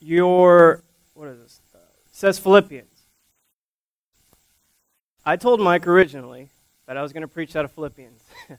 your, 0.00 0.82
what 1.14 1.28
is 1.28 1.38
this? 1.38 1.60
Uh, 1.74 1.78
says 2.12 2.38
Philippians. 2.38 2.86
I 5.24 5.36
told 5.36 5.60
Mike 5.60 5.86
originally 5.86 6.48
that 6.86 6.96
I 6.96 7.02
was 7.02 7.12
going 7.12 7.20
to 7.22 7.28
preach 7.28 7.54
out 7.54 7.64
of 7.64 7.72
Philippians. 7.72 8.22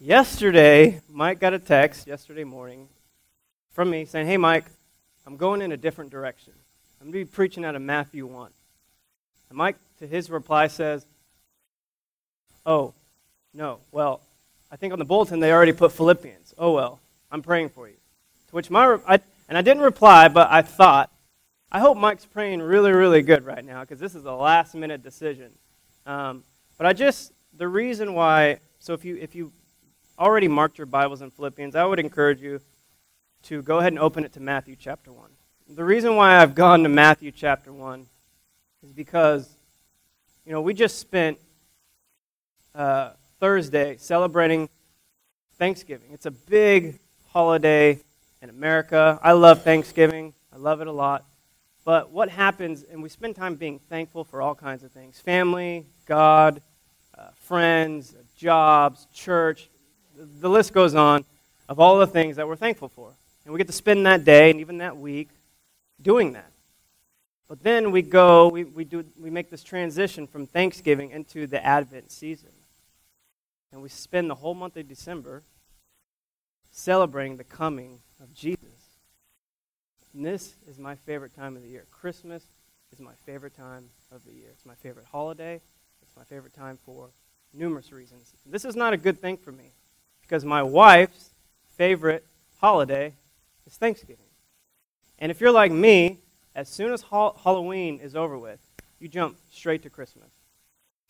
yesterday, 0.00 1.00
Mike 1.08 1.38
got 1.38 1.54
a 1.54 1.58
text 1.58 2.06
yesterday 2.06 2.44
morning 2.44 2.88
from 3.72 3.90
me 3.90 4.04
saying, 4.04 4.26
Hey, 4.26 4.36
Mike, 4.36 4.64
I'm 5.26 5.36
going 5.36 5.62
in 5.62 5.72
a 5.72 5.76
different 5.76 6.10
direction. 6.10 6.52
I'm 7.00 7.12
going 7.12 7.24
to 7.24 7.30
be 7.30 7.32
preaching 7.32 7.64
out 7.64 7.76
of 7.76 7.82
Matthew 7.82 8.26
1. 8.26 8.50
And 9.48 9.56
Mike, 9.58 9.76
to 10.00 10.06
his 10.06 10.28
reply, 10.28 10.66
says, 10.66 11.06
Oh, 12.64 12.94
no. 13.54 13.78
Well, 13.92 14.20
I 14.72 14.76
think 14.76 14.92
on 14.92 14.98
the 14.98 15.04
bulletin 15.04 15.38
they 15.38 15.52
already 15.52 15.72
put 15.72 15.92
Philippians. 15.92 16.54
Oh, 16.58 16.72
well, 16.72 16.98
I'm 17.30 17.42
praying 17.42 17.68
for 17.68 17.86
you. 17.86 17.94
To 18.48 18.56
which 18.56 18.70
my, 18.70 18.98
I, 19.06 19.20
and 19.48 19.56
I 19.56 19.62
didn't 19.62 19.82
reply, 19.82 20.28
but 20.28 20.48
I 20.50 20.62
thought, 20.62 21.10
I 21.70 21.80
hope 21.80 21.96
Mike's 21.96 22.24
praying 22.24 22.62
really, 22.62 22.92
really 22.92 23.22
good 23.22 23.44
right 23.44 23.64
now 23.64 23.80
because 23.80 23.98
this 23.98 24.14
is 24.14 24.24
a 24.24 24.32
last 24.32 24.74
minute 24.74 25.02
decision. 25.02 25.52
Um, 26.06 26.44
but 26.78 26.86
I 26.86 26.92
just, 26.92 27.32
the 27.56 27.68
reason 27.68 28.14
why, 28.14 28.60
so 28.78 28.92
if 28.92 29.04
you, 29.04 29.16
if 29.16 29.34
you 29.34 29.52
already 30.18 30.48
marked 30.48 30.78
your 30.78 30.86
Bibles 30.86 31.22
in 31.22 31.30
Philippians, 31.30 31.74
I 31.74 31.84
would 31.84 31.98
encourage 31.98 32.40
you 32.40 32.60
to 33.44 33.62
go 33.62 33.78
ahead 33.78 33.92
and 33.92 33.98
open 33.98 34.24
it 34.24 34.32
to 34.34 34.40
Matthew 34.40 34.76
chapter 34.78 35.12
1. 35.12 35.30
The 35.68 35.84
reason 35.84 36.16
why 36.16 36.40
I've 36.40 36.54
gone 36.54 36.82
to 36.82 36.88
Matthew 36.88 37.30
chapter 37.32 37.72
1 37.72 38.06
is 38.84 38.92
because, 38.92 39.48
you 40.44 40.52
know, 40.52 40.60
we 40.60 40.74
just 40.74 40.98
spent 40.98 41.38
uh, 42.74 43.10
Thursday 43.40 43.96
celebrating 43.98 44.68
Thanksgiving. 45.58 46.10
It's 46.12 46.26
a 46.26 46.30
big 46.30 47.00
holiday 47.32 48.00
in 48.42 48.50
America. 48.50 49.18
I 49.22 49.32
love 49.32 49.62
Thanksgiving, 49.62 50.34
I 50.52 50.56
love 50.56 50.80
it 50.80 50.86
a 50.86 50.92
lot. 50.92 51.24
But 51.84 52.10
what 52.10 52.28
happens, 52.28 52.82
and 52.82 53.02
we 53.02 53.08
spend 53.08 53.36
time 53.36 53.54
being 53.54 53.78
thankful 53.78 54.24
for 54.24 54.42
all 54.42 54.54
kinds 54.54 54.82
of 54.82 54.90
things 54.90 55.20
family, 55.20 55.86
God, 56.06 56.60
uh, 57.16 57.28
friends, 57.36 58.14
jobs, 58.36 59.06
church, 59.12 59.68
the 60.16 60.48
list 60.48 60.72
goes 60.72 60.94
on 60.94 61.24
of 61.68 61.78
all 61.78 61.98
the 61.98 62.06
things 62.06 62.36
that 62.36 62.46
we're 62.46 62.56
thankful 62.56 62.88
for. 62.88 63.12
And 63.44 63.52
we 63.52 63.58
get 63.58 63.68
to 63.68 63.72
spend 63.72 64.04
that 64.06 64.24
day 64.24 64.50
and 64.50 64.60
even 64.60 64.78
that 64.78 64.96
week 64.96 65.28
doing 66.02 66.32
that. 66.32 66.50
But 67.48 67.62
then 67.62 67.92
we 67.92 68.02
go, 68.02 68.48
we, 68.48 68.64
we, 68.64 68.84
do, 68.84 69.04
we 69.20 69.30
make 69.30 69.50
this 69.50 69.62
transition 69.62 70.26
from 70.26 70.46
Thanksgiving 70.46 71.12
into 71.12 71.46
the 71.46 71.64
Advent 71.64 72.10
season. 72.10 72.50
And 73.70 73.82
we 73.82 73.88
spend 73.88 74.28
the 74.28 74.34
whole 74.34 74.54
month 74.54 74.76
of 74.76 74.88
December 74.88 75.42
celebrating 76.72 77.36
the 77.36 77.44
coming 77.44 78.00
of 78.22 78.32
Jesus. 78.34 78.60
And 80.14 80.24
this 80.24 80.54
is 80.68 80.78
my 80.78 80.94
favorite 80.94 81.34
time 81.34 81.56
of 81.56 81.62
the 81.62 81.68
year. 81.68 81.84
Christmas 81.90 82.42
is 82.92 83.00
my 83.00 83.12
favorite 83.24 83.56
time 83.56 83.84
of 84.10 84.24
the 84.24 84.32
year. 84.32 84.48
It's 84.52 84.64
my 84.64 84.74
favorite 84.74 85.06
holiday. 85.10 85.60
It's 86.02 86.16
my 86.16 86.24
favorite 86.24 86.54
time 86.54 86.78
for 86.84 87.10
numerous 87.52 87.92
reasons. 87.92 88.32
This 88.46 88.64
is 88.64 88.76
not 88.76 88.92
a 88.92 88.96
good 88.96 89.20
thing 89.20 89.36
for 89.36 89.52
me 89.52 89.72
because 90.22 90.44
my 90.44 90.62
wife's 90.62 91.30
favorite 91.76 92.24
holiday 92.60 93.12
is 93.66 93.76
Thanksgiving. 93.76 94.24
And 95.18 95.30
if 95.30 95.40
you're 95.40 95.52
like 95.52 95.72
me, 95.72 96.18
as 96.54 96.68
soon 96.68 96.92
as 96.92 97.02
ha- 97.02 97.32
Halloween 97.32 98.00
is 98.00 98.16
over 98.16 98.38
with, 98.38 98.60
you 98.98 99.08
jump 99.08 99.36
straight 99.50 99.82
to 99.82 99.90
Christmas. 99.90 100.30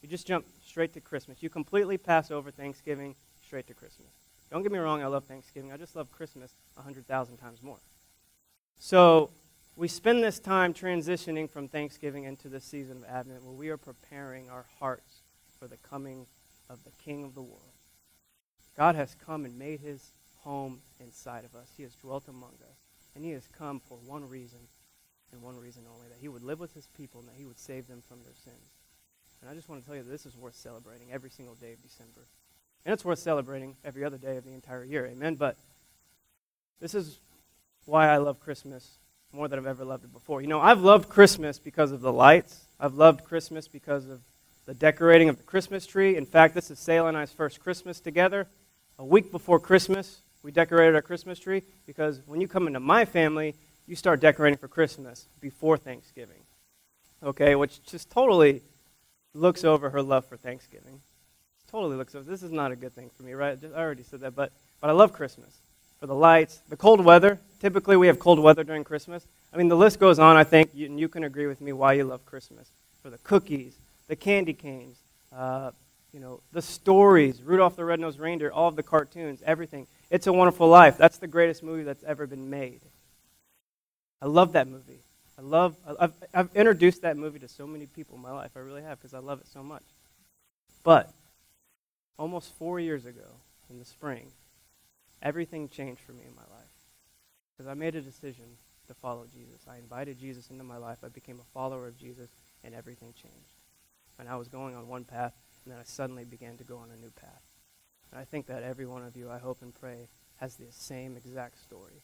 You 0.03 0.09
just 0.09 0.27
jump 0.27 0.47
straight 0.65 0.93
to 0.95 1.01
Christmas. 1.01 1.43
You 1.43 1.51
completely 1.51 1.99
pass 1.99 2.31
over 2.31 2.51
Thanksgiving 2.51 3.15
straight 3.45 3.67
to 3.69 3.75
Christmas. 3.75 4.26
Don't 4.51 4.63
get 4.63 4.73
me 4.73 4.79
wrong, 4.79 5.03
I 5.03 5.07
love 5.07 5.25
Thanksgiving. 5.25 5.73
I 5.73 5.77
just 5.77 5.97
love 5.97 6.11
Christmas 6.11 6.55
100,000 6.75 7.37
times 7.37 7.63
more. 7.63 7.79
So 8.79 9.31
we 9.75 9.89
spend 9.89 10.23
this 10.23 10.39
time 10.39 10.73
transitioning 10.73 11.51
from 11.51 11.69
Thanksgiving 11.69 12.25
into 12.25 12.49
the 12.49 12.61
season 12.61 12.99
of 12.99 13.05
Advent 13.05 13.43
where 13.43 13.55
we 13.55 13.69
are 13.69 13.77
preparing 13.77 14.49
our 14.49 14.67
hearts 14.79 15.23
for 15.59 15.67
the 15.67 15.77
coming 15.79 16.27
of 16.71 16.85
the 16.85 16.93
King 17.03 17.25
of 17.25 17.35
the 17.35 17.43
world. 17.43 17.63
God 18.77 18.95
has 18.95 19.17
come 19.25 19.45
and 19.45 19.59
made 19.59 19.81
his 19.81 20.13
home 20.43 20.81
inside 21.01 21.45
of 21.45 21.55
us. 21.55 21.73
He 21.77 21.83
has 21.83 21.95
dwelt 21.95 22.29
among 22.29 22.53
us. 22.63 22.79
And 23.15 23.25
he 23.25 23.31
has 23.33 23.49
come 23.49 23.81
for 23.81 23.99
one 24.07 24.29
reason 24.29 24.59
and 25.33 25.43
one 25.43 25.59
reason 25.59 25.85
only 25.93 26.09
that 26.09 26.19
he 26.21 26.29
would 26.29 26.43
live 26.43 26.61
with 26.61 26.75
his 26.75 26.87
people 26.97 27.21
and 27.21 27.29
that 27.29 27.37
he 27.37 27.45
would 27.47 27.59
save 27.59 27.89
them 27.89 28.03
from 28.07 28.23
their 28.23 28.35
sins. 28.35 28.77
And 29.41 29.51
I 29.51 29.55
just 29.55 29.69
want 29.69 29.83
to 29.83 29.87
tell 29.87 29.97
you 29.97 30.03
that 30.03 30.11
this 30.11 30.27
is 30.27 30.37
worth 30.37 30.55
celebrating 30.55 31.13
every 31.13 31.31
single 31.31 31.55
day 31.55 31.73
of 31.73 31.83
December. 31.83 32.29
And 32.87 32.93
it's 32.93 33.05
worth 33.05 33.19
celebrating 33.19 33.75
every 33.85 34.05
other 34.05 34.17
day 34.17 34.37
of 34.37 34.45
the 34.45 34.53
entire 34.53 34.85
year. 34.85 35.07
Amen. 35.07 35.35
But 35.35 35.57
this 36.81 36.95
is 36.95 37.19
why 37.85 38.07
I 38.09 38.19
love 38.19 38.39
Christmas 38.39 38.99
more 39.33 39.49
than 39.49 39.59
I've 39.59 39.67
ever 39.67 39.85
loved 39.85 40.05
it 40.05 40.13
before. 40.13 40.41
You 40.41 40.47
know, 40.47 40.61
I've 40.61 40.83
loved 40.83 41.09
Christmas 41.09 41.59
because 41.59 41.91
of 41.91 42.01
the 42.01 42.13
lights. 42.13 42.67
I've 42.79 42.95
loved 42.95 43.25
Christmas 43.25 43.67
because 43.67 44.09
of 44.09 44.21
the 44.67 44.75
decorating 44.75 45.29
of 45.29 45.37
the 45.37 45.43
Christmas 45.43 45.85
tree. 45.85 46.17
In 46.17 46.25
fact, 46.25 46.55
this 46.55 46.71
is 46.71 46.79
Sayla 46.79 47.09
and 47.09 47.17
I's 47.17 47.33
first 47.33 47.59
Christmas 47.59 47.99
together. 47.99 48.47
A 49.01 49.05
week 49.05 49.33
before 49.33 49.59
Christmas, 49.59 50.21
we 50.45 50.53
decorated 50.53 50.95
our 50.95 51.03
Christmas 51.03 51.41
tree 51.41 51.65
because 51.87 52.23
when 52.25 52.41
you 52.41 52.47
come 52.47 52.69
into 52.69 52.79
my 52.79 53.05
family, 53.05 53.57
you 53.89 53.97
start 53.97 54.21
decorating 54.21 54.59
for 54.59 54.69
Christmas 54.69 55.27
before 55.41 55.77
Thanksgiving. 55.77 56.45
Okay, 57.21 57.57
which 57.57 57.83
just 57.83 58.11
totally 58.11 58.63
looks 59.35 59.65
over 59.65 59.91
her 59.91 60.03
love 60.03 60.25
for 60.25 60.37
Thanksgiving 60.37 61.01
totally 61.71 61.97
looks 61.97 62.15
over. 62.15 62.29
This 62.29 62.43
is 62.43 62.53
not 62.53 62.73
a 62.73 62.77
good 62.77 62.95
thing 62.95 63.11
for 63.17 63.23
me, 63.23 63.33
right? 63.33 63.59
I 63.63 63.79
already 63.79 64.03
said 64.03 64.21
that, 64.21 64.35
but, 64.35 64.53
but 64.81 64.91
I 64.91 64.93
love 64.93 65.13
Christmas. 65.13 65.59
For 66.01 66.07
the 66.07 66.15
lights, 66.15 66.61
the 66.69 66.77
cold 66.77 67.05
weather. 67.05 67.39
Typically, 67.61 67.97
we 67.97 68.07
have 68.07 68.19
cold 68.19 68.39
weather 68.39 68.65
during 68.65 68.85
Christmas. 68.85 69.27
I 69.53 69.57
mean, 69.57 69.69
the 69.69 69.77
list 69.77 69.99
goes 69.99 70.19
on, 70.19 70.37
I 70.37 70.45
think, 70.45 70.71
and 70.75 71.01
you 71.01 71.09
can 71.09 71.25
agree 71.25 71.47
with 71.47 71.61
me 71.61 71.73
why 71.73 71.95
you 71.95 72.05
love 72.05 72.25
Christmas. 72.27 72.69
For 73.03 73.11
the 73.11 73.19
cookies, 73.19 73.75
the 74.09 74.17
candy 74.17 74.53
canes, 74.53 74.99
uh, 75.35 75.71
you 76.13 76.21
know, 76.21 76.41
the 76.53 76.63
stories, 76.63 77.43
Rudolph 77.43 77.77
the 77.77 77.85
Red-Nosed 77.85 78.19
Reindeer, 78.19 78.51
all 78.51 78.69
of 78.69 78.77
the 78.77 78.83
cartoons, 78.83 79.43
everything. 79.45 79.87
It's 80.11 80.27
a 80.27 80.33
Wonderful 80.33 80.69
Life. 80.69 80.99
That's 80.99 81.19
the 81.19 81.27
greatest 81.27 81.63
movie 81.63 81.83
that's 81.83 82.05
ever 82.05 82.27
been 82.27 82.51
made. 82.51 82.81
I 84.21 84.27
love 84.27 84.53
that 84.53 84.69
movie. 84.69 85.01
I 85.39 85.43
love, 85.43 85.77
I've, 86.01 86.13
I've 86.33 86.51
introduced 86.55 87.03
that 87.03 87.17
movie 87.17 87.39
to 87.41 87.49
so 87.49 87.67
many 87.67 87.87
people 87.87 88.17
in 88.17 88.23
my 88.23 88.33
life. 88.33 88.53
I 88.57 88.61
really 88.61 88.83
have 88.83 88.99
because 88.99 89.13
I 89.13 89.19
love 89.19 89.41
it 89.41 89.47
so 89.53 89.63
much. 89.63 89.83
But 90.83 91.11
almost 92.19 92.55
four 92.55 92.81
years 92.81 93.07
ago 93.07 93.41
in 93.71 93.79
the 93.79 93.85
spring, 93.85 94.29
everything 95.23 95.69
changed 95.69 96.01
for 96.01 96.13
me 96.13 96.25
in 96.27 96.35
my 96.35 96.43
life. 96.43 96.67
Because 97.57 97.71
I 97.71 97.75
made 97.75 97.95
a 97.95 98.01
decision 98.01 98.45
to 98.87 98.95
follow 98.95 99.27
Jesus. 99.33 99.63
I 99.69 99.79
invited 99.79 100.19
Jesus 100.19 100.51
into 100.51 100.65
my 100.65 100.77
life. 100.77 100.99
I 101.05 101.09
became 101.09 101.41
a 101.41 101.53
follower 101.53 101.89
of 101.89 101.99
Jesus, 101.99 102.31
and 102.63 102.75
everything 102.75 103.13
changed. 103.13 103.55
And 104.19 104.29
I 104.29 104.37
was 104.37 104.49
going 104.49 104.75
on 104.75 104.89
one 104.89 105.05
path, 105.05 105.35
and 105.65 105.73
then 105.73 105.81
I 105.81 105.85
suddenly 105.85 106.25
began 106.25 106.57
to 106.59 106.65
go 106.65 106.77
on 106.79 106.91
a 106.91 107.01
new 107.01 107.11
path. 107.11 107.43
And 108.11 108.21
I 108.21 108.25
think 108.25 108.47
that 108.47 108.63
every 108.63 108.87
one 108.87 109.03
of 109.03 109.17
you, 109.17 109.31
I 109.31 109.39
hope 109.39 109.63
and 109.63 109.75
pray, 109.75 110.09
has 110.37 110.57
the 110.57 110.67
same 110.71 111.17
exact 111.17 111.61
story. 111.61 112.03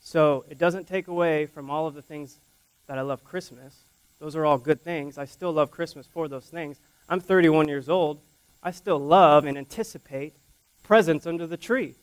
So 0.00 0.44
it 0.48 0.58
doesn't 0.58 0.86
take 0.86 1.08
away 1.08 1.46
from 1.46 1.70
all 1.70 1.86
of 1.86 1.94
the 1.94 2.02
things 2.02 2.38
that 2.86 2.98
I 2.98 3.02
love 3.02 3.24
Christmas. 3.24 3.84
Those 4.20 4.36
are 4.36 4.44
all 4.44 4.58
good 4.58 4.82
things. 4.82 5.18
I 5.18 5.24
still 5.24 5.52
love 5.52 5.70
Christmas 5.70 6.06
for 6.06 6.28
those 6.28 6.46
things. 6.46 6.78
I'm 7.08 7.20
31 7.20 7.68
years 7.68 7.88
old, 7.88 8.20
I 8.64 8.70
still 8.70 8.98
love 8.98 9.44
and 9.44 9.58
anticipate 9.58 10.34
presents 10.82 11.26
under 11.26 11.46
the 11.46 11.58
tree. 11.58 11.96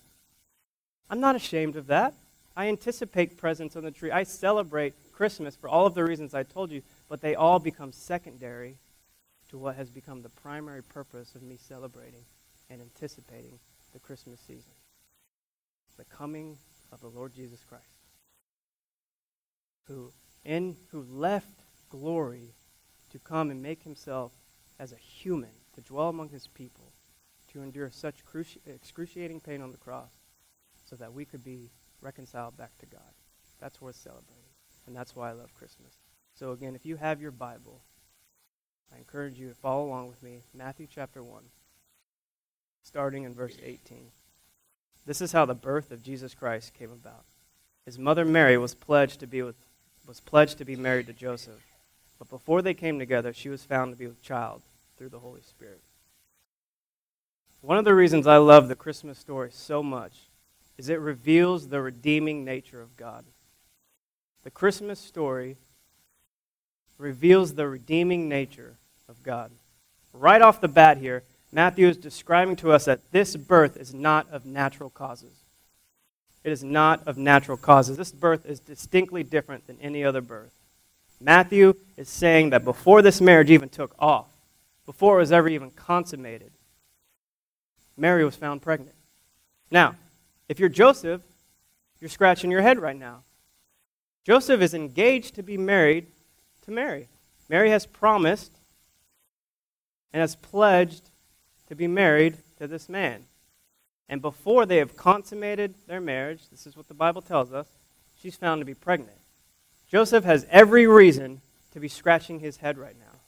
I'm 1.09 1.19
not 1.19 1.35
ashamed 1.35 1.75
of 1.75 1.87
that. 1.87 2.13
I 2.55 2.67
anticipate 2.67 3.37
presents 3.37 3.75
on 3.75 3.83
the 3.83 3.91
tree. 3.91 4.11
I 4.11 4.23
celebrate 4.23 4.93
Christmas 5.11 5.55
for 5.55 5.67
all 5.67 5.87
of 5.87 5.95
the 5.95 6.03
reasons 6.03 6.35
I 6.35 6.43
told 6.43 6.71
you, 6.71 6.83
but 7.09 7.21
they 7.21 7.33
all 7.33 7.57
become 7.57 7.91
secondary 7.91 8.77
to 9.49 9.57
what 9.57 9.75
has 9.75 9.89
become 9.89 10.21
the 10.21 10.29
primary 10.29 10.83
purpose 10.83 11.33
of 11.33 11.41
me 11.41 11.57
celebrating 11.57 12.23
and 12.69 12.81
anticipating 12.81 13.59
the 13.91 13.99
Christmas 13.99 14.39
season 14.39 14.71
the 15.97 16.05
coming 16.05 16.57
of 16.91 16.99
the 17.01 17.07
Lord 17.07 17.31
Jesus 17.35 17.59
Christ, 17.67 17.83
who, 19.87 20.11
in, 20.43 20.75
who 20.91 21.05
left 21.11 21.59
glory 21.89 22.55
to 23.11 23.19
come 23.19 23.51
and 23.51 23.61
make 23.61 23.83
himself 23.83 24.31
as 24.79 24.91
a 24.91 24.95
human 24.95 25.51
to 25.75 25.81
dwell 25.81 26.09
among 26.09 26.29
his 26.29 26.47
people, 26.47 26.91
to 27.51 27.61
endure 27.61 27.89
such 27.89 28.23
excruciating 28.65 29.39
pain 29.39 29.61
on 29.61 29.71
the 29.71 29.77
cross, 29.77 30.11
so 30.89 30.95
that 30.95 31.13
we 31.13 31.25
could 31.25 31.43
be 31.43 31.69
reconciled 32.01 32.57
back 32.57 32.77
to 32.79 32.85
God. 32.85 33.01
That's 33.59 33.81
worth 33.81 33.95
celebrating. 33.95 34.35
And 34.87 34.95
that's 34.95 35.15
why 35.15 35.29
I 35.29 35.33
love 35.33 35.53
Christmas. 35.53 35.93
So, 36.33 36.51
again, 36.51 36.75
if 36.75 36.85
you 36.85 36.97
have 36.97 37.21
your 37.21 37.31
Bible, 37.31 37.81
I 38.93 38.97
encourage 38.97 39.37
you 39.37 39.49
to 39.49 39.55
follow 39.55 39.85
along 39.85 40.09
with 40.09 40.23
me. 40.23 40.41
Matthew 40.53 40.87
chapter 40.89 41.23
1, 41.23 41.43
starting 42.83 43.23
in 43.23 43.33
verse 43.33 43.57
18. 43.63 44.07
This 45.05 45.21
is 45.21 45.31
how 45.31 45.45
the 45.45 45.53
birth 45.53 45.91
of 45.91 46.03
Jesus 46.03 46.33
Christ 46.33 46.73
came 46.73 46.91
about. 46.91 47.25
His 47.85 47.97
mother 47.97 48.25
Mary 48.25 48.57
was 48.57 48.75
pledged 48.75 49.19
to 49.19 49.27
be 49.27 49.41
with, 49.41 49.55
was 50.07 50.19
pledged 50.19 50.57
to 50.57 50.65
be 50.65 50.75
married 50.75 51.07
to 51.07 51.13
Joseph. 51.13 51.61
But 52.19 52.29
before 52.29 52.61
they 52.61 52.73
came 52.73 52.99
together, 52.99 53.33
she 53.33 53.49
was 53.49 53.63
found 53.63 53.91
to 53.91 53.97
be 53.97 54.07
with 54.07 54.21
child 54.21 54.61
through 55.01 55.09
the 55.09 55.17
Holy 55.17 55.41
Spirit. 55.41 55.81
One 57.61 57.79
of 57.79 57.85
the 57.85 57.95
reasons 57.95 58.27
I 58.27 58.37
love 58.37 58.67
the 58.67 58.75
Christmas 58.75 59.17
story 59.17 59.49
so 59.51 59.81
much 59.81 60.13
is 60.77 60.89
it 60.89 60.99
reveals 60.99 61.69
the 61.69 61.81
redeeming 61.81 62.45
nature 62.45 62.83
of 62.83 62.95
God. 62.97 63.25
the 64.43 64.51
Christmas 64.51 64.99
story 64.99 65.57
reveals 66.99 67.55
the 67.55 67.67
redeeming 67.67 68.29
nature 68.29 68.75
of 69.09 69.23
God. 69.23 69.49
Right 70.13 70.39
off 70.39 70.61
the 70.61 70.67
bat 70.67 70.99
here, 70.99 71.23
Matthew 71.51 71.87
is 71.87 71.97
describing 71.97 72.55
to 72.57 72.71
us 72.71 72.85
that 72.85 73.11
this 73.11 73.35
birth 73.35 73.77
is 73.77 73.95
not 73.95 74.29
of 74.29 74.45
natural 74.45 74.91
causes. 74.91 75.33
It 76.43 76.51
is 76.51 76.63
not 76.63 77.07
of 77.07 77.17
natural 77.17 77.57
causes. 77.57 77.97
This 77.97 78.11
birth 78.11 78.45
is 78.45 78.59
distinctly 78.59 79.23
different 79.23 79.65
than 79.65 79.79
any 79.81 80.03
other 80.03 80.21
birth. 80.21 80.53
Matthew 81.19 81.73
is 81.97 82.07
saying 82.07 82.51
that 82.51 82.63
before 82.63 83.01
this 83.01 83.19
marriage 83.19 83.49
even 83.49 83.67
took 83.69 83.95
off, 83.97 84.27
before 84.85 85.17
it 85.17 85.21
was 85.21 85.31
ever 85.31 85.49
even 85.49 85.71
consummated, 85.71 86.51
Mary 87.97 88.25
was 88.25 88.35
found 88.35 88.61
pregnant. 88.61 88.95
Now, 89.69 89.95
if 90.49 90.59
you're 90.59 90.69
Joseph, 90.69 91.21
you're 91.99 92.09
scratching 92.09 92.51
your 92.51 92.61
head 92.61 92.79
right 92.79 92.97
now. 92.97 93.23
Joseph 94.25 94.61
is 94.61 94.73
engaged 94.73 95.35
to 95.35 95.43
be 95.43 95.57
married 95.57 96.07
to 96.65 96.71
Mary. 96.71 97.07
Mary 97.49 97.69
has 97.69 97.85
promised 97.85 98.51
and 100.13 100.21
has 100.21 100.35
pledged 100.35 101.09
to 101.69 101.75
be 101.75 101.87
married 101.87 102.37
to 102.57 102.67
this 102.67 102.89
man. 102.89 103.25
And 104.09 104.21
before 104.21 104.65
they 104.65 104.77
have 104.77 104.97
consummated 104.97 105.73
their 105.87 106.01
marriage, 106.01 106.41
this 106.49 106.67
is 106.67 106.75
what 106.75 106.87
the 106.87 106.93
Bible 106.93 107.21
tells 107.21 107.53
us, 107.53 107.67
she's 108.21 108.35
found 108.35 108.59
to 108.61 108.65
be 108.65 108.73
pregnant. 108.73 109.17
Joseph 109.89 110.25
has 110.25 110.45
every 110.49 110.85
reason 110.87 111.41
to 111.71 111.79
be 111.79 111.87
scratching 111.87 112.39
his 112.39 112.57
head 112.57 112.77
right 112.77 112.97
now. 112.99 113.19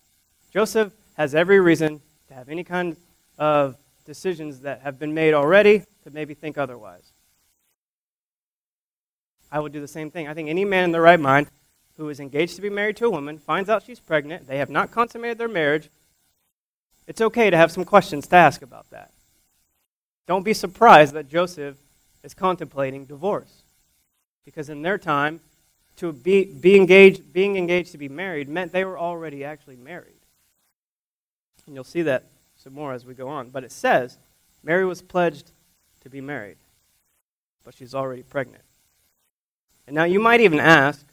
Joseph 0.52 0.92
has 1.16 1.36
every 1.36 1.60
reason 1.60 2.02
to 2.28 2.34
have 2.34 2.50
any 2.50 2.64
kind 2.64 2.98
of 3.38 3.76
decisions 4.06 4.62
that 4.62 4.82
have 4.82 5.00
been 5.00 5.14
made 5.14 5.34
already 5.34 5.84
to 6.04 6.12
maybe 6.12 6.34
think 6.34 6.58
otherwise. 6.58 7.12
I 9.52 9.60
would 9.60 9.72
do 9.72 9.82
the 9.82 9.88
same 9.88 10.10
thing. 10.10 10.28
I 10.28 10.34
think 10.34 10.50
any 10.50 10.66
man 10.66 10.86
in 10.86 10.92
their 10.92 11.02
right 11.02 11.20
mind 11.20 11.48
who 11.98 12.10
is 12.10 12.20
engaged 12.20 12.56
to 12.56 12.62
be 12.62 12.70
married 12.70 12.98
to 12.98 13.06
a 13.06 13.10
woman 13.10 13.38
finds 13.38 13.70
out 13.70 13.84
she's 13.84 14.00
pregnant, 14.00 14.48
they 14.48 14.58
have 14.58 14.70
not 14.70 14.92
consummated 14.92 15.38
their 15.38 15.48
marriage, 15.48 15.90
it's 17.08 17.22
okay 17.22 17.50
to 17.50 17.58
have 17.58 17.72
some 17.72 17.86
questions 17.86 18.28
to 18.28 18.36
ask 18.36 18.62
about 18.62 18.90
that. 18.90 19.12
Don't 20.28 20.44
be 20.44 20.54
surprised 20.54 21.14
that 21.14 21.30
Joseph 21.30 21.78
is 22.24 22.34
contemplating 22.34 23.06
divorce. 23.06 23.64
Because 24.46 24.70
in 24.70 24.82
their 24.82 24.98
time, 24.98 25.42
to 25.98 26.12
be, 26.12 26.46
be 26.46 26.76
engaged, 26.76 27.32
being 27.34 27.58
engaged 27.58 27.92
to 27.92 27.98
be 27.98 28.10
married 28.10 28.50
meant 28.50 28.72
they 28.72 28.86
were 28.86 28.98
already 28.98 29.44
actually 29.44 29.76
married. 29.76 30.13
And 31.66 31.76
you'll 31.76 31.84
see 31.84 32.02
that 32.04 32.26
some 32.58 32.74
more 32.74 32.94
as 32.94 33.06
we 33.06 33.14
go 33.14 33.28
on. 33.28 33.50
But 33.50 33.64
it 33.64 33.72
says 33.72 34.18
Mary 34.64 34.86
was 34.86 35.02
pledged 35.02 35.52
to 36.02 36.10
be 36.10 36.22
married, 36.22 36.58
but 37.64 37.76
she's 37.76 37.96
already 37.96 38.24
pregnant. 38.24 38.64
And 39.88 39.96
now 39.96 40.06
you 40.06 40.20
might 40.20 40.42
even 40.42 40.60
ask, 40.60 41.06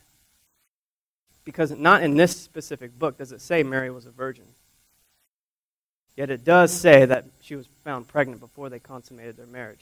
because 1.44 1.70
not 1.73 2.02
in 2.02 2.17
this 2.17 2.37
specific 2.37 2.97
book 2.99 3.19
does 3.19 3.32
it 3.32 3.41
say 3.41 3.62
Mary 3.62 3.91
was 3.91 4.06
a 4.06 4.11
virgin. 4.11 4.44
Yet 6.17 6.31
it 6.31 6.44
does 6.44 6.73
say 6.73 7.06
that 7.06 7.25
she 7.41 7.56
was 7.56 7.67
found 7.82 8.08
pregnant 8.08 8.41
before 8.41 8.69
they 8.69 8.79
consummated 8.79 9.37
their 9.37 9.47
marriage. 9.47 9.81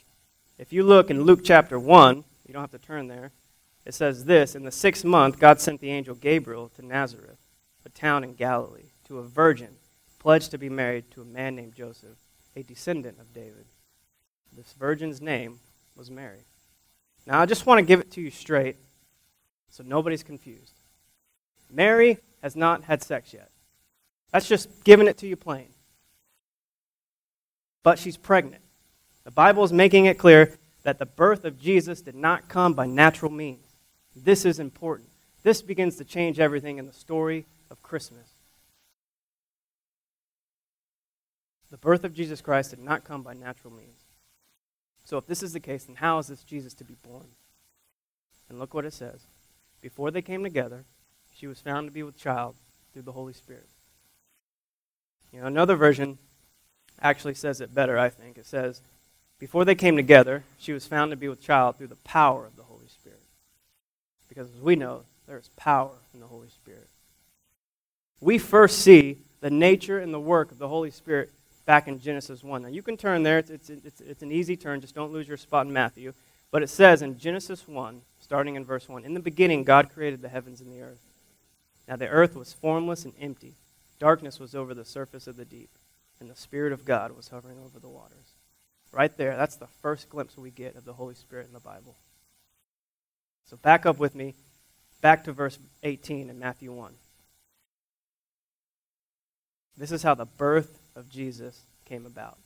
If 0.57 0.73
you 0.73 0.83
look 0.83 1.09
in 1.09 1.23
Luke 1.23 1.41
chapter 1.43 1.77
1, 1.79 2.23
you 2.47 2.53
don't 2.53 2.61
have 2.61 2.71
to 2.71 2.77
turn 2.79 3.07
there, 3.07 3.31
it 3.85 3.93
says 3.93 4.25
this 4.25 4.55
In 4.55 4.63
the 4.63 4.71
sixth 4.71 5.03
month, 5.03 5.39
God 5.39 5.59
sent 5.59 5.81
the 5.81 5.91
angel 5.91 6.15
Gabriel 6.15 6.71
to 6.75 6.85
Nazareth, 6.85 7.37
a 7.85 7.89
town 7.89 8.23
in 8.23 8.33
Galilee, 8.33 8.91
to 9.07 9.19
a 9.19 9.23
virgin 9.23 9.78
pledged 10.19 10.51
to 10.51 10.57
be 10.57 10.69
married 10.69 11.09
to 11.11 11.21
a 11.21 11.25
man 11.25 11.55
named 11.55 11.75
Joseph, 11.75 12.17
a 12.55 12.63
descendant 12.63 13.19
of 13.19 13.33
David. 13.33 13.65
This 14.55 14.73
virgin's 14.73 15.21
name 15.21 15.59
was 15.95 16.11
Mary. 16.11 16.43
Now, 17.25 17.39
I 17.39 17.45
just 17.45 17.65
want 17.65 17.79
to 17.79 17.85
give 17.85 17.99
it 17.99 18.11
to 18.11 18.21
you 18.21 18.31
straight 18.31 18.77
so 19.69 19.83
nobody's 19.83 20.23
confused. 20.23 20.73
Mary 21.71 22.17
has 22.41 22.55
not 22.55 22.83
had 22.83 23.03
sex 23.03 23.33
yet. 23.33 23.49
That's 24.31 24.47
just 24.47 24.83
giving 24.83 25.07
it 25.07 25.17
to 25.19 25.27
you 25.27 25.35
plain. 25.35 25.67
But 27.83 27.99
she's 27.99 28.17
pregnant. 28.17 28.63
The 29.23 29.31
Bible 29.31 29.63
is 29.63 29.73
making 29.73 30.05
it 30.05 30.17
clear 30.17 30.57
that 30.83 30.97
the 30.97 31.05
birth 31.05 31.45
of 31.45 31.59
Jesus 31.59 32.01
did 32.01 32.15
not 32.15 32.49
come 32.49 32.73
by 32.73 32.85
natural 32.85 33.31
means. 33.31 33.65
This 34.15 34.45
is 34.45 34.59
important. 34.59 35.09
This 35.43 35.61
begins 35.61 35.95
to 35.97 36.05
change 36.05 36.39
everything 36.39 36.77
in 36.77 36.87
the 36.87 36.93
story 36.93 37.45
of 37.69 37.81
Christmas. 37.81 38.28
The 41.71 41.77
birth 41.77 42.03
of 42.03 42.15
Jesus 42.15 42.41
Christ 42.41 42.71
did 42.71 42.79
not 42.79 43.03
come 43.03 43.21
by 43.21 43.33
natural 43.33 43.73
means. 43.73 44.05
So, 45.05 45.17
if 45.17 45.27
this 45.27 45.43
is 45.43 45.53
the 45.53 45.59
case, 45.59 45.85
then 45.85 45.95
how 45.95 46.19
is 46.19 46.27
this 46.27 46.43
Jesus 46.43 46.73
to 46.75 46.83
be 46.83 46.95
born? 47.03 47.25
And 48.49 48.59
look 48.59 48.73
what 48.73 48.85
it 48.85 48.93
says. 48.93 49.21
Before 49.81 50.11
they 50.11 50.21
came 50.21 50.43
together, 50.43 50.83
she 51.35 51.47
was 51.47 51.59
found 51.59 51.87
to 51.87 51.91
be 51.91 52.03
with 52.03 52.17
child 52.17 52.55
through 52.93 53.03
the 53.03 53.11
Holy 53.11 53.33
Spirit. 53.33 53.67
You 55.31 55.41
know, 55.41 55.47
another 55.47 55.75
version 55.75 56.17
actually 57.01 57.35
says 57.35 57.61
it 57.61 57.73
better, 57.73 57.97
I 57.97 58.09
think. 58.09 58.37
It 58.37 58.45
says, 58.45 58.81
Before 59.37 59.63
they 59.63 59.75
came 59.75 59.95
together, 59.95 60.43
she 60.57 60.73
was 60.73 60.85
found 60.85 61.11
to 61.11 61.17
be 61.17 61.29
with 61.29 61.41
child 61.41 61.77
through 61.77 61.87
the 61.87 61.95
power 61.97 62.45
of 62.45 62.55
the 62.55 62.63
Holy 62.63 62.87
Spirit. 62.87 63.21
Because 64.27 64.49
as 64.53 64.61
we 64.61 64.75
know, 64.75 65.03
there 65.27 65.37
is 65.37 65.49
power 65.55 65.91
in 66.13 66.19
the 66.19 66.27
Holy 66.27 66.49
Spirit. 66.49 66.87
We 68.19 68.37
first 68.37 68.79
see 68.79 69.17
the 69.39 69.49
nature 69.49 69.99
and 69.99 70.13
the 70.13 70.19
work 70.19 70.51
of 70.51 70.57
the 70.57 70.67
Holy 70.67 70.91
Spirit 70.91 71.31
back 71.69 71.87
in 71.87 71.99
Genesis 71.99 72.43
1. 72.43 72.63
Now, 72.63 72.67
you 72.67 72.81
can 72.81 72.97
turn 72.97 73.21
there. 73.21 73.37
It's, 73.37 73.51
it's, 73.51 73.69
it's, 73.69 74.01
it's 74.01 74.23
an 74.23 74.31
easy 74.31 74.57
turn. 74.57 74.81
Just 74.81 74.95
don't 74.95 75.13
lose 75.13 75.27
your 75.27 75.37
spot 75.37 75.67
in 75.67 75.71
Matthew. 75.71 76.13
But 76.49 76.63
it 76.63 76.67
says 76.67 77.03
in 77.03 77.19
Genesis 77.19 77.67
1, 77.67 78.01
starting 78.19 78.55
in 78.55 78.65
verse 78.65 78.89
1, 78.89 79.05
In 79.05 79.13
the 79.13 79.19
beginning, 79.19 79.65
God 79.65 79.91
created 79.93 80.23
the 80.23 80.29
heavens 80.29 80.61
and 80.61 80.71
the 80.71 80.81
earth. 80.81 80.97
Now, 81.87 81.95
the 81.95 82.07
earth 82.07 82.35
was 82.35 82.53
formless 82.53 83.05
and 83.05 83.13
empty. 83.21 83.53
Darkness 83.99 84.39
was 84.39 84.55
over 84.55 84.73
the 84.73 84.83
surface 84.83 85.27
of 85.27 85.37
the 85.37 85.45
deep, 85.45 85.69
and 86.19 86.27
the 86.27 86.35
Spirit 86.35 86.73
of 86.73 86.85
God 86.85 87.15
was 87.15 87.27
hovering 87.27 87.59
over 87.59 87.77
the 87.79 87.87
waters. 87.87 88.33
Right 88.91 89.15
there, 89.15 89.37
that's 89.37 89.57
the 89.57 89.67
first 89.67 90.09
glimpse 90.09 90.39
we 90.39 90.49
get 90.49 90.75
of 90.75 90.85
the 90.85 90.93
Holy 90.93 91.13
Spirit 91.13 91.45
in 91.45 91.53
the 91.53 91.59
Bible. 91.59 91.97
So, 93.47 93.57
back 93.57 93.85
up 93.85 93.99
with 93.99 94.15
me, 94.15 94.33
back 95.01 95.23
to 95.25 95.33
verse 95.33 95.59
18 95.83 96.31
in 96.31 96.39
Matthew 96.39 96.71
1. 96.71 96.93
This 99.77 99.91
is 99.91 100.01
how 100.01 100.15
the 100.15 100.25
birth 100.25 100.78
of 100.99 101.09
Jesus 101.09 101.61
came 101.85 102.05
about. 102.05 102.37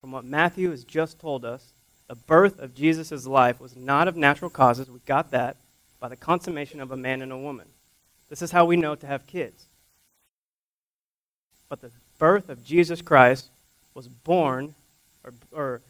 From 0.00 0.12
what 0.12 0.24
Matthew 0.24 0.70
has 0.70 0.84
just 0.84 1.20
told 1.20 1.44
us, 1.44 1.72
the 2.08 2.14
birth 2.14 2.58
of 2.58 2.74
Jesus' 2.74 3.26
life 3.26 3.60
was 3.60 3.76
not 3.76 4.08
of 4.08 4.16
natural 4.16 4.50
causes. 4.50 4.90
We 4.90 5.00
got 5.06 5.30
that 5.32 5.56
by 6.00 6.08
the 6.08 6.16
consummation 6.16 6.80
of 6.80 6.90
a 6.90 6.96
man 6.96 7.22
and 7.22 7.32
a 7.32 7.38
woman. 7.38 7.66
This 8.28 8.42
is 8.42 8.50
how 8.50 8.64
we 8.64 8.76
know 8.76 8.94
to 8.94 9.06
have 9.06 9.26
kids. 9.26 9.66
But 11.68 11.80
the 11.80 11.90
birth 12.18 12.48
of 12.48 12.64
Jesus 12.64 13.02
Christ 13.02 13.48
was 13.94 14.08
born, 14.08 14.74
or, 15.24 15.32
or 15.52 15.80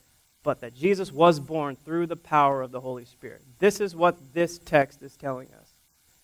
but 0.43 0.61
that 0.61 0.77
Jesus 0.77 1.11
was 1.11 1.41
born 1.41 1.77
through 1.77 2.07
the 2.07 2.17
power 2.17 2.63
of 2.63 2.71
the 2.71 2.81
Holy 2.81 3.05
Spirit. 3.05 3.43
This 3.59 3.81
is 3.81 3.97
what 3.97 4.35
this 4.35 4.59
text 4.59 5.03
is 5.03 5.17
telling 5.17 5.49
us 5.61 5.71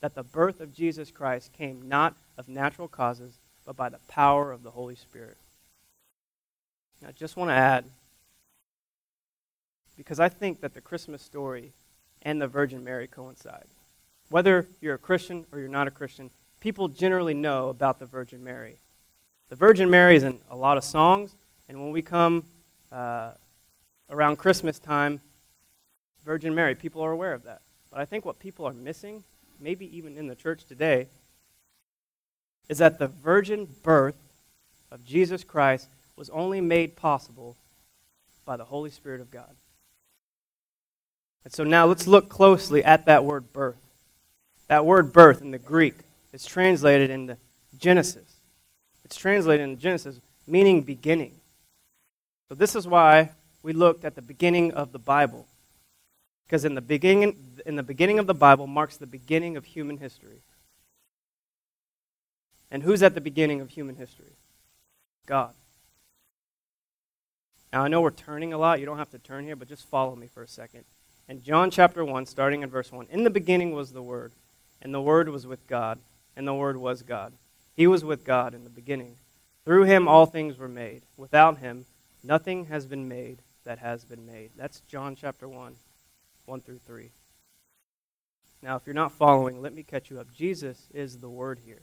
that 0.00 0.14
the 0.14 0.22
birth 0.22 0.60
of 0.60 0.74
Jesus 0.74 1.10
Christ 1.10 1.52
came 1.52 1.88
not 1.88 2.14
of 2.38 2.48
natural 2.48 2.88
causes, 2.88 3.34
but 3.66 3.76
by 3.76 3.88
the 3.88 3.98
power 4.08 4.52
of 4.52 4.62
the 4.62 4.70
Holy 4.70 4.94
Spirit. 4.94 5.36
I 7.06 7.12
just 7.12 7.36
want 7.36 7.48
to 7.48 7.54
add, 7.54 7.84
because 9.96 10.20
I 10.20 10.28
think 10.28 10.60
that 10.60 10.74
the 10.74 10.80
Christmas 10.80 11.22
story 11.22 11.72
and 12.22 12.40
the 12.40 12.48
Virgin 12.48 12.84
Mary 12.84 13.06
coincide. 13.06 13.64
Whether 14.28 14.68
you're 14.80 14.94
a 14.94 14.98
Christian 14.98 15.46
or 15.50 15.58
you're 15.58 15.68
not 15.68 15.88
a 15.88 15.90
Christian, 15.90 16.30
people 16.60 16.88
generally 16.88 17.34
know 17.34 17.68
about 17.68 17.98
the 17.98 18.06
Virgin 18.06 18.44
Mary. 18.44 18.76
The 19.48 19.56
Virgin 19.56 19.90
Mary 19.90 20.16
is 20.16 20.22
in 20.22 20.38
a 20.50 20.56
lot 20.56 20.76
of 20.76 20.84
songs, 20.84 21.34
and 21.68 21.80
when 21.80 21.90
we 21.90 22.02
come 22.02 22.44
uh, 22.92 23.32
around 24.10 24.36
Christmas 24.36 24.78
time, 24.78 25.20
Virgin 26.24 26.54
Mary, 26.54 26.74
people 26.74 27.02
are 27.02 27.12
aware 27.12 27.32
of 27.32 27.44
that. 27.44 27.62
But 27.90 28.00
I 28.00 28.04
think 28.04 28.24
what 28.24 28.38
people 28.38 28.66
are 28.66 28.74
missing, 28.74 29.24
maybe 29.58 29.96
even 29.96 30.16
in 30.16 30.26
the 30.26 30.34
church 30.34 30.64
today, 30.64 31.08
is 32.68 32.78
that 32.78 32.98
the 32.98 33.08
virgin 33.08 33.66
birth 33.82 34.16
of 34.92 35.04
Jesus 35.04 35.42
Christ 35.42 35.88
was 36.20 36.28
only 36.28 36.60
made 36.60 36.96
possible 36.96 37.56
by 38.44 38.58
the 38.58 38.64
Holy 38.64 38.90
Spirit 38.90 39.22
of 39.22 39.30
God. 39.30 39.56
And 41.44 41.52
so 41.52 41.64
now 41.64 41.86
let's 41.86 42.06
look 42.06 42.28
closely 42.28 42.84
at 42.84 43.06
that 43.06 43.24
word 43.24 43.54
birth. 43.54 43.80
That 44.68 44.84
word 44.84 45.14
birth 45.14 45.40
in 45.40 45.50
the 45.50 45.58
Greek 45.58 45.94
is 46.34 46.44
translated 46.44 47.08
into 47.08 47.38
Genesis. 47.78 48.34
It's 49.02 49.16
translated 49.16 49.66
in 49.66 49.78
Genesis, 49.78 50.20
meaning 50.46 50.82
beginning. 50.82 51.32
So 52.50 52.54
this 52.54 52.76
is 52.76 52.86
why 52.86 53.30
we 53.62 53.72
looked 53.72 54.04
at 54.04 54.14
the 54.14 54.20
beginning 54.20 54.72
of 54.72 54.92
the 54.92 54.98
Bible. 54.98 55.46
Because 56.44 56.66
in 56.66 56.74
the 56.74 56.82
beginning, 56.82 57.34
in 57.64 57.76
the 57.76 57.82
beginning 57.82 58.18
of 58.18 58.26
the 58.26 58.34
Bible 58.34 58.66
marks 58.66 58.98
the 58.98 59.06
beginning 59.06 59.56
of 59.56 59.64
human 59.64 59.96
history. 59.96 60.42
And 62.70 62.82
who's 62.82 63.02
at 63.02 63.14
the 63.14 63.22
beginning 63.22 63.62
of 63.62 63.70
human 63.70 63.96
history? 63.96 64.34
God. 65.24 65.54
Now, 67.72 67.84
I 67.84 67.88
know 67.88 68.00
we're 68.00 68.10
turning 68.10 68.52
a 68.52 68.58
lot. 68.58 68.80
You 68.80 68.86
don't 68.86 68.98
have 68.98 69.10
to 69.10 69.18
turn 69.18 69.44
here, 69.44 69.56
but 69.56 69.68
just 69.68 69.88
follow 69.88 70.16
me 70.16 70.26
for 70.26 70.42
a 70.42 70.48
second. 70.48 70.84
In 71.28 71.42
John 71.42 71.70
chapter 71.70 72.04
1, 72.04 72.26
starting 72.26 72.62
in 72.62 72.70
verse 72.70 72.90
1, 72.90 73.06
in 73.10 73.22
the 73.22 73.30
beginning 73.30 73.72
was 73.72 73.92
the 73.92 74.02
Word, 74.02 74.32
and 74.82 74.92
the 74.92 75.00
Word 75.00 75.28
was 75.28 75.46
with 75.46 75.66
God, 75.68 76.00
and 76.36 76.46
the 76.46 76.54
Word 76.54 76.76
was 76.76 77.02
God. 77.02 77.32
He 77.76 77.86
was 77.86 78.04
with 78.04 78.24
God 78.24 78.54
in 78.54 78.64
the 78.64 78.70
beginning. 78.70 79.14
Through 79.64 79.84
him 79.84 80.08
all 80.08 80.26
things 80.26 80.58
were 80.58 80.68
made. 80.68 81.02
Without 81.16 81.58
him, 81.58 81.86
nothing 82.24 82.66
has 82.66 82.86
been 82.86 83.06
made 83.06 83.42
that 83.64 83.78
has 83.78 84.04
been 84.04 84.26
made. 84.26 84.50
That's 84.56 84.80
John 84.88 85.14
chapter 85.14 85.46
1, 85.48 85.76
1 86.46 86.60
through 86.62 86.80
3. 86.84 87.10
Now, 88.62 88.76
if 88.76 88.82
you're 88.84 88.94
not 88.94 89.12
following, 89.12 89.62
let 89.62 89.72
me 89.72 89.84
catch 89.84 90.10
you 90.10 90.18
up. 90.18 90.32
Jesus 90.32 90.88
is 90.92 91.18
the 91.18 91.30
Word 91.30 91.60
here. 91.64 91.82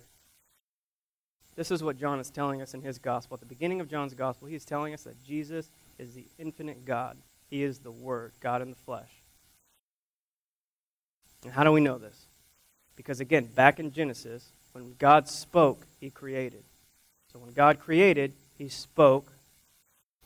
This 1.56 1.72
is 1.72 1.82
what 1.82 1.98
John 1.98 2.20
is 2.20 2.30
telling 2.30 2.62
us 2.62 2.76
in 2.76 2.84
his 2.84 3.00
gospel. 3.00 3.34
At 3.36 3.40
the 3.40 3.48
beginning 3.48 3.82
of 3.82 3.90
John's 3.90 4.14
gospel, 4.14 4.48
he's 4.48 4.64
telling 4.64 4.94
us 4.94 5.04
that 5.04 5.24
Jesus 5.24 5.72
is 5.98 6.14
the 6.14 6.26
infinite 6.38 6.86
God. 6.86 7.18
He 7.50 7.64
is 7.64 7.80
the 7.80 7.92
Word, 7.92 8.34
God 8.40 8.62
in 8.62 8.70
the 8.70 8.76
flesh. 8.76 9.10
And 11.44 11.54
how 11.54 11.64
do 11.64 11.72
we 11.72 11.82
know 11.82 11.98
this? 11.98 12.26
Because 12.96 13.20
again, 13.20 13.46
back 13.46 13.80
in 13.80 13.92
Genesis, 13.92 14.50
when 14.74 14.96
God 14.98 15.28
spoke, 15.28 15.86
he 16.00 16.10
created. 16.10 16.64
So 17.32 17.40
when 17.40 17.54
God 17.54 17.80
created, 17.80 18.34
he 18.58 18.70
spoke. 18.70 19.32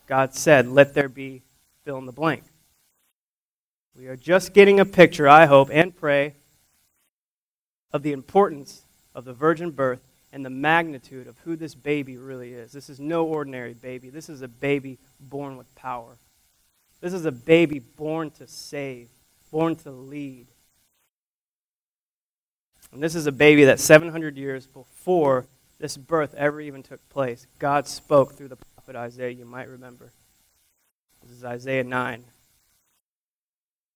God 0.08 0.34
said, 0.34 0.68
Let 0.68 0.94
there 0.94 1.10
be 1.10 1.44
fill 1.84 1.98
in 1.98 2.06
the 2.06 2.12
blank. 2.12 2.44
We 3.96 4.08
are 4.08 4.16
just 4.16 4.54
getting 4.54 4.80
a 4.80 4.86
picture, 4.86 5.28
I 5.28 5.46
hope, 5.46 5.70
and 5.72 5.96
pray, 5.96 6.36
of 7.92 8.04
the 8.04 8.14
importance 8.14 8.84
of 9.14 9.26
the 9.26 9.34
virgin 9.34 9.72
birth 9.72 10.00
and 10.32 10.46
the 10.46 10.50
magnitude 10.50 11.28
of 11.28 11.38
who 11.40 11.56
this 11.56 11.76
baby 11.76 12.18
really 12.18 12.54
is. 12.54 12.72
This 12.72 12.90
is 12.90 13.00
no 13.00 13.26
ordinary 13.26 13.74
baby. 13.74 14.10
This 14.10 14.30
is 14.30 14.42
a 14.42 14.48
baby 14.48 14.98
born 15.20 15.58
with 15.58 15.74
power. 15.76 16.18
This 17.02 17.14
is 17.14 17.26
a 17.26 17.32
baby 17.32 17.80
born 17.80 18.32
to 18.32 18.48
save, 18.48 19.10
born 19.52 19.76
to 19.78 19.92
lead, 19.92 20.48
and 22.92 23.02
this 23.02 23.16
is 23.16 23.26
a 23.26 23.32
baby 23.32 23.66
that 23.66 23.80
700 23.80 24.38
years 24.38 24.68
before 24.68 25.48
this 25.80 25.98
birth 25.98 26.34
ever 26.36 26.60
even 26.62 26.84
took 26.84 27.08
place, 27.10 27.48
God 27.58 27.88
spoke 27.88 28.34
through 28.34 28.50
the 28.50 28.58
prophet 28.58 28.96
Isaiah, 28.96 29.30
you 29.30 29.46
might 29.46 29.70
remember. 29.70 30.12
This 31.24 31.32
is 31.32 31.46
Isaiah 31.46 31.84
9, 31.84 32.26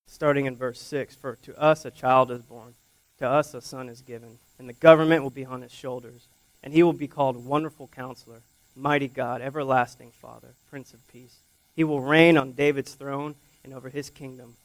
starting 0.07 0.45
in 0.45 0.55
verse 0.55 0.79
6 0.81 1.15
For 1.15 1.35
to 1.37 1.59
us 1.59 1.83
a 1.85 1.91
child 1.91 2.31
is 2.31 2.41
born, 2.41 2.75
to 3.17 3.27
us 3.27 3.53
a 3.53 3.61
son 3.61 3.89
is 3.89 4.01
given, 4.01 4.39
and 4.57 4.69
the 4.69 4.73
government 4.73 5.23
will 5.23 5.29
be 5.29 5.45
on 5.45 5.61
his 5.61 5.71
shoulders, 5.71 6.27
and 6.63 6.73
he 6.73 6.83
will 6.83 6.93
be 6.93 7.07
called 7.07 7.45
Wonderful 7.45 7.87
Counselor, 7.87 8.41
Mighty 8.75 9.07
God, 9.07 9.41
Everlasting 9.41 10.11
Father, 10.11 10.53
Prince 10.69 10.93
of 10.93 11.07
Peace. 11.07 11.37
He 11.75 11.83
will 11.83 12.01
reign 12.01 12.37
on 12.37 12.53
David's 12.53 12.93
throne 12.93 13.35
and 13.63 13.73
over 13.73 13.89
his 13.89 14.09
kingdom, 14.09 14.55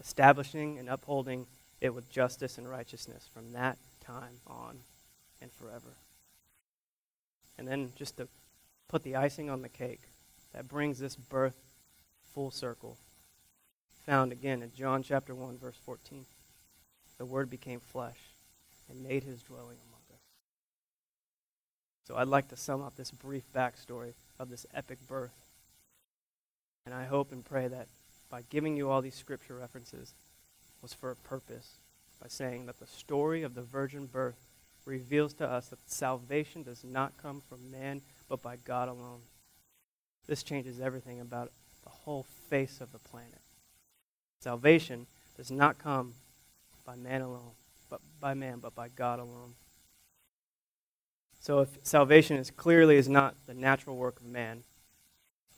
establishing 0.00 0.78
and 0.78 0.88
upholding 0.88 1.46
it 1.80 1.94
with 1.94 2.10
justice 2.10 2.58
and 2.58 2.68
righteousness 2.68 3.28
from 3.32 3.52
that 3.52 3.78
time 4.00 4.40
on 4.46 4.78
and 5.40 5.50
forever. 5.52 5.94
And 7.58 7.66
then 7.66 7.92
just 7.96 8.16
to 8.18 8.28
put 8.88 9.02
the 9.02 9.16
icing 9.16 9.50
on 9.50 9.62
the 9.62 9.68
cake, 9.68 10.02
that 10.52 10.68
brings 10.68 10.98
this 10.98 11.16
birth 11.16 11.56
full 12.32 12.50
circle. 12.50 12.96
Found 14.06 14.32
again 14.32 14.62
in 14.62 14.72
John 14.74 15.02
chapter 15.02 15.34
1, 15.34 15.58
verse 15.58 15.78
14. 15.84 16.24
The 17.18 17.24
Word 17.24 17.48
became 17.48 17.80
flesh 17.80 18.18
and 18.88 19.02
made 19.02 19.24
his 19.24 19.42
dwelling 19.42 19.78
among 19.88 20.00
us. 20.12 20.20
So 22.06 22.16
I'd 22.16 22.28
like 22.28 22.48
to 22.48 22.56
sum 22.56 22.82
up 22.82 22.96
this 22.96 23.10
brief 23.10 23.44
backstory 23.54 24.12
of 24.38 24.50
this 24.50 24.66
epic 24.74 24.98
birth. 25.06 25.46
And 26.86 26.94
I 26.94 27.04
hope 27.04 27.32
and 27.32 27.44
pray 27.44 27.68
that 27.68 27.88
by 28.28 28.42
giving 28.50 28.76
you 28.76 28.90
all 28.90 29.00
these 29.00 29.14
scripture 29.14 29.56
references, 29.56 30.14
was 30.84 30.92
for 30.92 31.10
a 31.10 31.16
purpose 31.16 31.78
by 32.20 32.28
saying 32.28 32.66
that 32.66 32.78
the 32.78 32.86
story 32.86 33.42
of 33.42 33.54
the 33.54 33.62
virgin 33.62 34.04
birth 34.04 34.36
reveals 34.84 35.32
to 35.32 35.48
us 35.48 35.68
that 35.68 35.78
salvation 35.86 36.62
does 36.62 36.84
not 36.84 37.16
come 37.22 37.40
from 37.48 37.70
man, 37.70 38.02
but 38.28 38.42
by 38.42 38.56
God 38.56 38.90
alone. 38.90 39.20
This 40.26 40.42
changes 40.42 40.80
everything 40.80 41.20
about 41.20 41.52
the 41.84 41.90
whole 41.90 42.26
face 42.50 42.82
of 42.82 42.92
the 42.92 42.98
planet. 42.98 43.40
Salvation 44.40 45.06
does 45.38 45.50
not 45.50 45.78
come 45.78 46.12
by 46.84 46.96
man 46.96 47.22
alone, 47.22 47.52
by 48.20 48.34
man, 48.34 48.58
but 48.58 48.74
by 48.74 48.88
God 48.88 49.18
alone. 49.18 49.54
So 51.40 51.60
if 51.60 51.78
salvation 51.82 52.36
is 52.36 52.50
clearly 52.50 52.96
is 52.96 53.08
not 53.08 53.34
the 53.46 53.54
natural 53.54 53.96
work 53.96 54.20
of 54.20 54.26
man, 54.26 54.64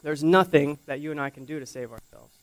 there's 0.03 0.25
nothing 0.25 0.79
that 0.87 1.01
you 1.01 1.11
and 1.11 1.21
I 1.21 1.31
can 1.31 1.45
do 1.45 1.59
to 1.59 1.67
save 1.67 1.91
ourselves. 1.91 2.37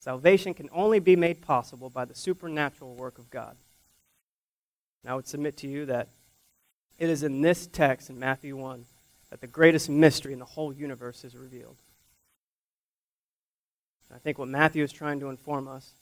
Salvation 0.00 0.54
can 0.54 0.68
only 0.72 0.98
be 0.98 1.14
made 1.14 1.42
possible 1.42 1.90
by 1.90 2.04
the 2.04 2.14
supernatural 2.14 2.94
work 2.94 3.18
of 3.18 3.30
God. 3.30 3.56
And 5.02 5.12
I 5.12 5.14
would 5.14 5.28
submit 5.28 5.56
to 5.58 5.68
you 5.68 5.86
that 5.86 6.08
it 6.98 7.08
is 7.08 7.22
in 7.22 7.40
this 7.40 7.66
text 7.66 8.10
in 8.10 8.18
Matthew 8.18 8.56
1 8.56 8.84
that 9.30 9.40
the 9.40 9.46
greatest 9.46 9.88
mystery 9.88 10.32
in 10.32 10.38
the 10.38 10.44
whole 10.44 10.72
universe 10.72 11.24
is 11.24 11.36
revealed. 11.36 11.76
I 14.14 14.18
think 14.18 14.38
what 14.38 14.48
Matthew 14.48 14.84
is 14.84 14.92
trying 14.92 15.20
to 15.20 15.30
inform 15.30 15.66
us 15.66 15.94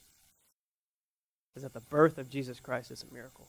is 1.56 1.62
that 1.62 1.72
the 1.72 1.80
birth 1.80 2.18
of 2.18 2.30
Jesus 2.30 2.60
Christ 2.60 2.90
is 2.90 3.04
a 3.08 3.14
miracle. 3.14 3.48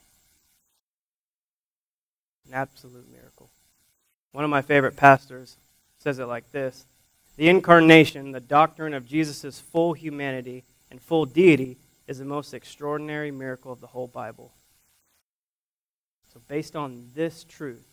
An 2.48 2.54
absolute 2.54 3.12
miracle. 3.12 3.50
One 4.32 4.44
of 4.44 4.50
my 4.50 4.62
favorite 4.62 4.96
pastors 4.96 5.58
says 5.98 6.20
it 6.20 6.26
like 6.26 6.52
this 6.52 6.86
the 7.38 7.48
incarnation, 7.48 8.32
the 8.32 8.40
doctrine 8.40 8.94
of 8.94 9.08
Jesus' 9.08 9.60
full 9.60 9.94
humanity 9.94 10.64
and 10.90 11.02
full 11.02 11.26
deity, 11.26 11.78
is 12.08 12.20
the 12.20 12.26
most 12.26 12.54
extraordinary 12.54 13.32
miracle 13.32 13.72
of 13.72 13.80
the 13.80 13.88
whole 13.88 14.08
Bible. 14.08 14.52
So, 16.34 16.42
based 16.48 16.76
on 16.76 17.10
this 17.16 17.44
truth, 17.44 17.88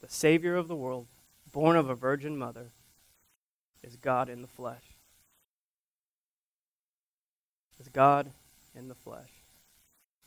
the 0.00 0.08
Savior 0.08 0.56
of 0.56 0.68
the 0.68 0.76
world, 0.76 1.06
born 1.52 1.76
of 1.76 1.88
a 1.88 1.94
virgin 1.94 2.36
mother, 2.36 2.72
is 3.82 3.96
God 3.96 4.28
in 4.28 4.42
the 4.42 4.48
flesh. 4.48 4.82
Is 7.80 7.88
God 7.88 8.30
in 8.76 8.88
the 8.88 8.94
flesh. 8.94 9.30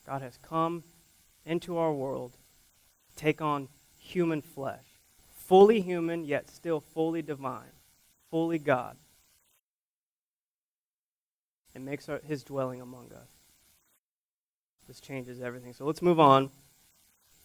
God 0.06 0.22
has 0.22 0.38
come 0.42 0.84
into 1.46 1.78
our 1.78 1.94
world 1.94 2.32
to 3.10 3.16
take 3.16 3.42
on 3.42 3.70
human 3.98 4.42
flesh 4.42 4.84
fully 5.54 5.82
human, 5.82 6.26
yet 6.26 6.50
still 6.50 6.80
fully 6.80 7.22
divine, 7.22 7.72
fully 8.32 8.58
God, 8.58 8.96
and 11.76 11.86
makes 11.86 12.08
our, 12.10 12.22
his 12.26 12.44
dwelling 12.44 12.82
among 12.82 13.12
us. 13.14 13.28
This 14.88 15.00
changes 15.00 15.42
everything. 15.42 15.74
So 15.74 15.86
let's 15.86 16.02
move 16.02 16.20
on 16.20 16.50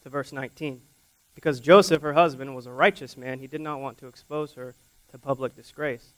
to 0.02 0.08
verse 0.08 0.32
19. 0.32 0.80
Because 1.34 1.60
Joseph, 1.60 2.02
her 2.02 2.14
husband, 2.14 2.54
was 2.54 2.66
a 2.66 2.72
righteous 2.72 3.16
man, 3.16 3.38
he 3.38 3.46
did 3.46 3.60
not 3.60 3.80
want 3.80 3.98
to 3.98 4.06
expose 4.06 4.54
her 4.54 4.74
to 5.10 5.18
public 5.18 5.54
disgrace. 5.54 6.12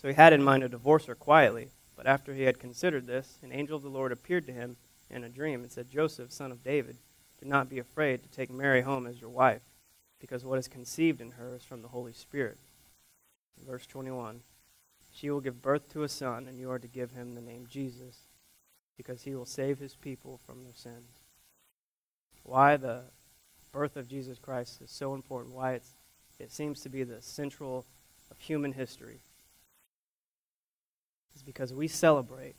So 0.00 0.08
he 0.08 0.14
had 0.14 0.32
in 0.32 0.42
mind 0.42 0.62
to 0.62 0.68
divorce 0.68 1.06
her 1.06 1.14
quietly. 1.14 1.68
But 1.96 2.06
after 2.06 2.34
he 2.34 2.42
had 2.42 2.60
considered 2.60 3.06
this, 3.06 3.38
an 3.42 3.52
angel 3.52 3.76
of 3.76 3.82
the 3.82 3.88
Lord 3.88 4.12
appeared 4.12 4.46
to 4.46 4.52
him 4.52 4.76
in 5.10 5.24
a 5.24 5.28
dream 5.28 5.62
and 5.62 5.72
said, 5.72 5.90
Joseph, 5.90 6.30
son 6.30 6.52
of 6.52 6.62
David, 6.62 6.98
do 7.40 7.48
not 7.48 7.68
be 7.68 7.78
afraid 7.78 8.22
to 8.22 8.28
take 8.28 8.50
Mary 8.50 8.82
home 8.82 9.06
as 9.06 9.20
your 9.20 9.30
wife 9.30 9.62
because 10.20 10.44
what 10.44 10.58
is 10.58 10.68
conceived 10.68 11.20
in 11.20 11.32
her 11.32 11.54
is 11.54 11.64
from 11.64 11.82
the 11.82 11.88
Holy 11.88 12.12
Spirit. 12.12 12.58
Verse 13.66 13.86
21 13.86 14.40
She 15.12 15.30
will 15.30 15.40
give 15.40 15.62
birth 15.62 15.90
to 15.92 16.02
a 16.02 16.08
son, 16.08 16.46
and 16.48 16.58
you 16.58 16.70
are 16.70 16.78
to 16.78 16.88
give 16.88 17.12
him 17.12 17.34
the 17.34 17.40
name 17.40 17.66
Jesus, 17.68 18.22
because 18.96 19.22
he 19.22 19.34
will 19.34 19.46
save 19.46 19.78
his 19.78 19.94
people 19.94 20.40
from 20.46 20.64
their 20.64 20.74
sins. 20.74 21.20
Why 22.42 22.76
the 22.76 23.02
birth 23.72 23.96
of 23.96 24.08
Jesus 24.08 24.38
Christ 24.38 24.80
is 24.80 24.90
so 24.90 25.14
important, 25.14 25.54
why 25.54 25.80
it 26.38 26.52
seems 26.52 26.80
to 26.80 26.88
be 26.88 27.02
the 27.02 27.20
central 27.20 27.84
of 28.30 28.38
human 28.38 28.72
history, 28.72 29.14
is 29.14 29.25
because 31.46 31.72
we 31.72 31.88
celebrate 31.88 32.56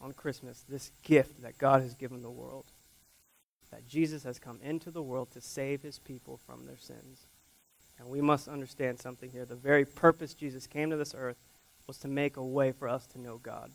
on 0.00 0.12
Christmas 0.12 0.64
this 0.68 0.90
gift 1.02 1.40
that 1.42 1.56
God 1.56 1.80
has 1.80 1.94
given 1.94 2.20
the 2.20 2.30
world 2.30 2.66
that 3.74 3.88
Jesus 3.88 4.22
has 4.22 4.38
come 4.38 4.60
into 4.62 4.92
the 4.92 5.02
world 5.02 5.32
to 5.32 5.40
save 5.40 5.82
his 5.82 5.98
people 5.98 6.38
from 6.46 6.64
their 6.64 6.78
sins. 6.78 7.26
And 7.98 8.08
we 8.08 8.20
must 8.20 8.46
understand 8.46 9.00
something 9.00 9.30
here. 9.30 9.44
The 9.44 9.56
very 9.56 9.84
purpose 9.84 10.32
Jesus 10.32 10.68
came 10.68 10.90
to 10.90 10.96
this 10.96 11.14
earth 11.16 11.36
was 11.88 11.98
to 11.98 12.08
make 12.08 12.36
a 12.36 12.44
way 12.44 12.70
for 12.70 12.88
us 12.88 13.04
to 13.08 13.20
know 13.20 13.38
God, 13.38 13.72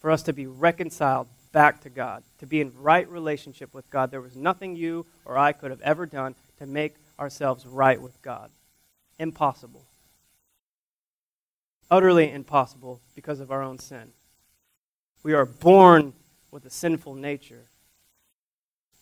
for 0.00 0.10
us 0.10 0.22
to 0.22 0.32
be 0.32 0.46
reconciled 0.46 1.26
back 1.50 1.80
to 1.80 1.90
God, 1.90 2.22
to 2.38 2.46
be 2.46 2.60
in 2.60 2.72
right 2.78 3.08
relationship 3.08 3.74
with 3.74 3.90
God. 3.90 4.12
There 4.12 4.20
was 4.20 4.36
nothing 4.36 4.76
you 4.76 5.04
or 5.24 5.36
I 5.36 5.52
could 5.52 5.72
have 5.72 5.82
ever 5.82 6.06
done 6.06 6.36
to 6.58 6.66
make 6.66 6.94
ourselves 7.18 7.66
right 7.66 8.00
with 8.00 8.22
God. 8.22 8.50
Impossible. 9.18 9.84
Utterly 11.90 12.30
impossible 12.30 13.00
because 13.14 13.40
of 13.40 13.50
our 13.50 13.62
own 13.62 13.78
sin. 13.78 14.12
We 15.22 15.32
are 15.32 15.46
born 15.46 16.12
with 16.50 16.64
a 16.64 16.70
sinful 16.70 17.14
nature. 17.14 17.64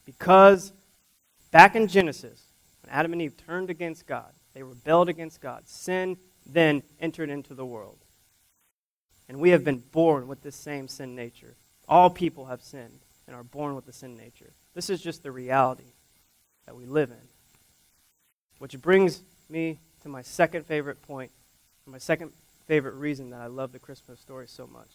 Because 0.05 0.73
back 1.51 1.77
in 1.77 1.87
Genesis, 1.87 2.45
when 2.83 2.93
Adam 2.93 3.13
and 3.13 3.23
Eve 3.23 3.37
turned 3.37 3.71
against 3.71 4.07
God, 4.07 4.33
they 4.55 4.63
rebelled 4.63 5.09
against 5.09 5.41
God. 5.41 5.69
Sin 5.69 6.17
then 6.45 6.83
entered 7.01 7.31
into 7.31 7.55
the 7.55 7.67
world. 7.67 7.99
And 9.29 9.39
we 9.39 9.51
have 9.51 9.65
been 9.65 9.83
born 9.93 10.29
with 10.29 10.43
this 10.43 10.57
same 10.57 10.89
sin 10.89 11.15
nature. 11.15 11.55
All 11.89 12.11
people 12.11 12.47
have 12.47 12.63
sinned 12.63 13.01
and 13.27 13.37
are 13.37 13.45
born 13.45 13.75
with 13.75 13.87
the 13.87 13.93
sin 13.93 14.17
nature. 14.17 14.53
This 14.75 14.91
is 14.91 15.01
just 15.01 15.23
the 15.23 15.31
reality 15.31 15.93
that 16.67 16.77
we 16.77 16.87
live 16.87 17.11
in. 17.11 17.29
Which 18.59 18.81
brings 18.81 19.23
me 19.49 19.79
to 20.03 20.09
my 20.09 20.23
second 20.23 20.67
favorite 20.67 21.03
point, 21.03 21.31
my 21.87 21.99
second 21.99 22.33
favorite 22.67 22.95
reason 22.95 23.31
that 23.31 23.41
I 23.41 23.47
love 23.47 23.73
the 23.73 23.79
Christmas 23.79 24.21
story 24.21 24.47
so 24.49 24.67
much. 24.67 24.91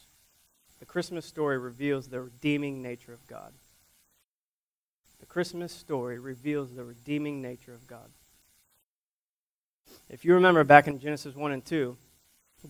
The 0.80 0.86
Christmas 0.86 1.26
story 1.26 1.58
reveals 1.58 2.08
the 2.08 2.22
redeeming 2.22 2.82
nature 2.82 3.14
of 3.14 3.26
God. 3.28 3.54
The 5.20 5.26
Christmas 5.26 5.74
story 5.74 6.20
reveals 6.20 6.74
the 6.74 6.84
redeeming 6.84 7.42
nature 7.42 7.74
of 7.74 7.88
God. 7.88 8.10
If 10.10 10.24
you 10.24 10.34
remember 10.34 10.64
back 10.64 10.88
in 10.88 11.00
Genesis 11.00 11.36
1 11.36 11.52
and 11.52 11.66
2, 11.66 11.98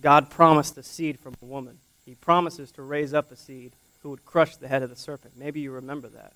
God 0.00 0.30
promised 0.30 0.78
a 0.78 0.82
seed 0.82 1.18
from 1.18 1.34
a 1.42 1.44
woman. 1.44 1.78
He 2.04 2.14
promises 2.14 2.70
to 2.72 2.82
raise 2.82 3.12
up 3.12 3.30
a 3.30 3.36
seed 3.36 3.74
who 4.00 4.10
would 4.10 4.24
crush 4.24 4.56
the 4.56 4.68
head 4.68 4.82
of 4.82 4.90
the 4.90 4.96
serpent. 4.96 5.34
Maybe 5.36 5.60
you 5.60 5.72
remember 5.72 6.08
that. 6.08 6.32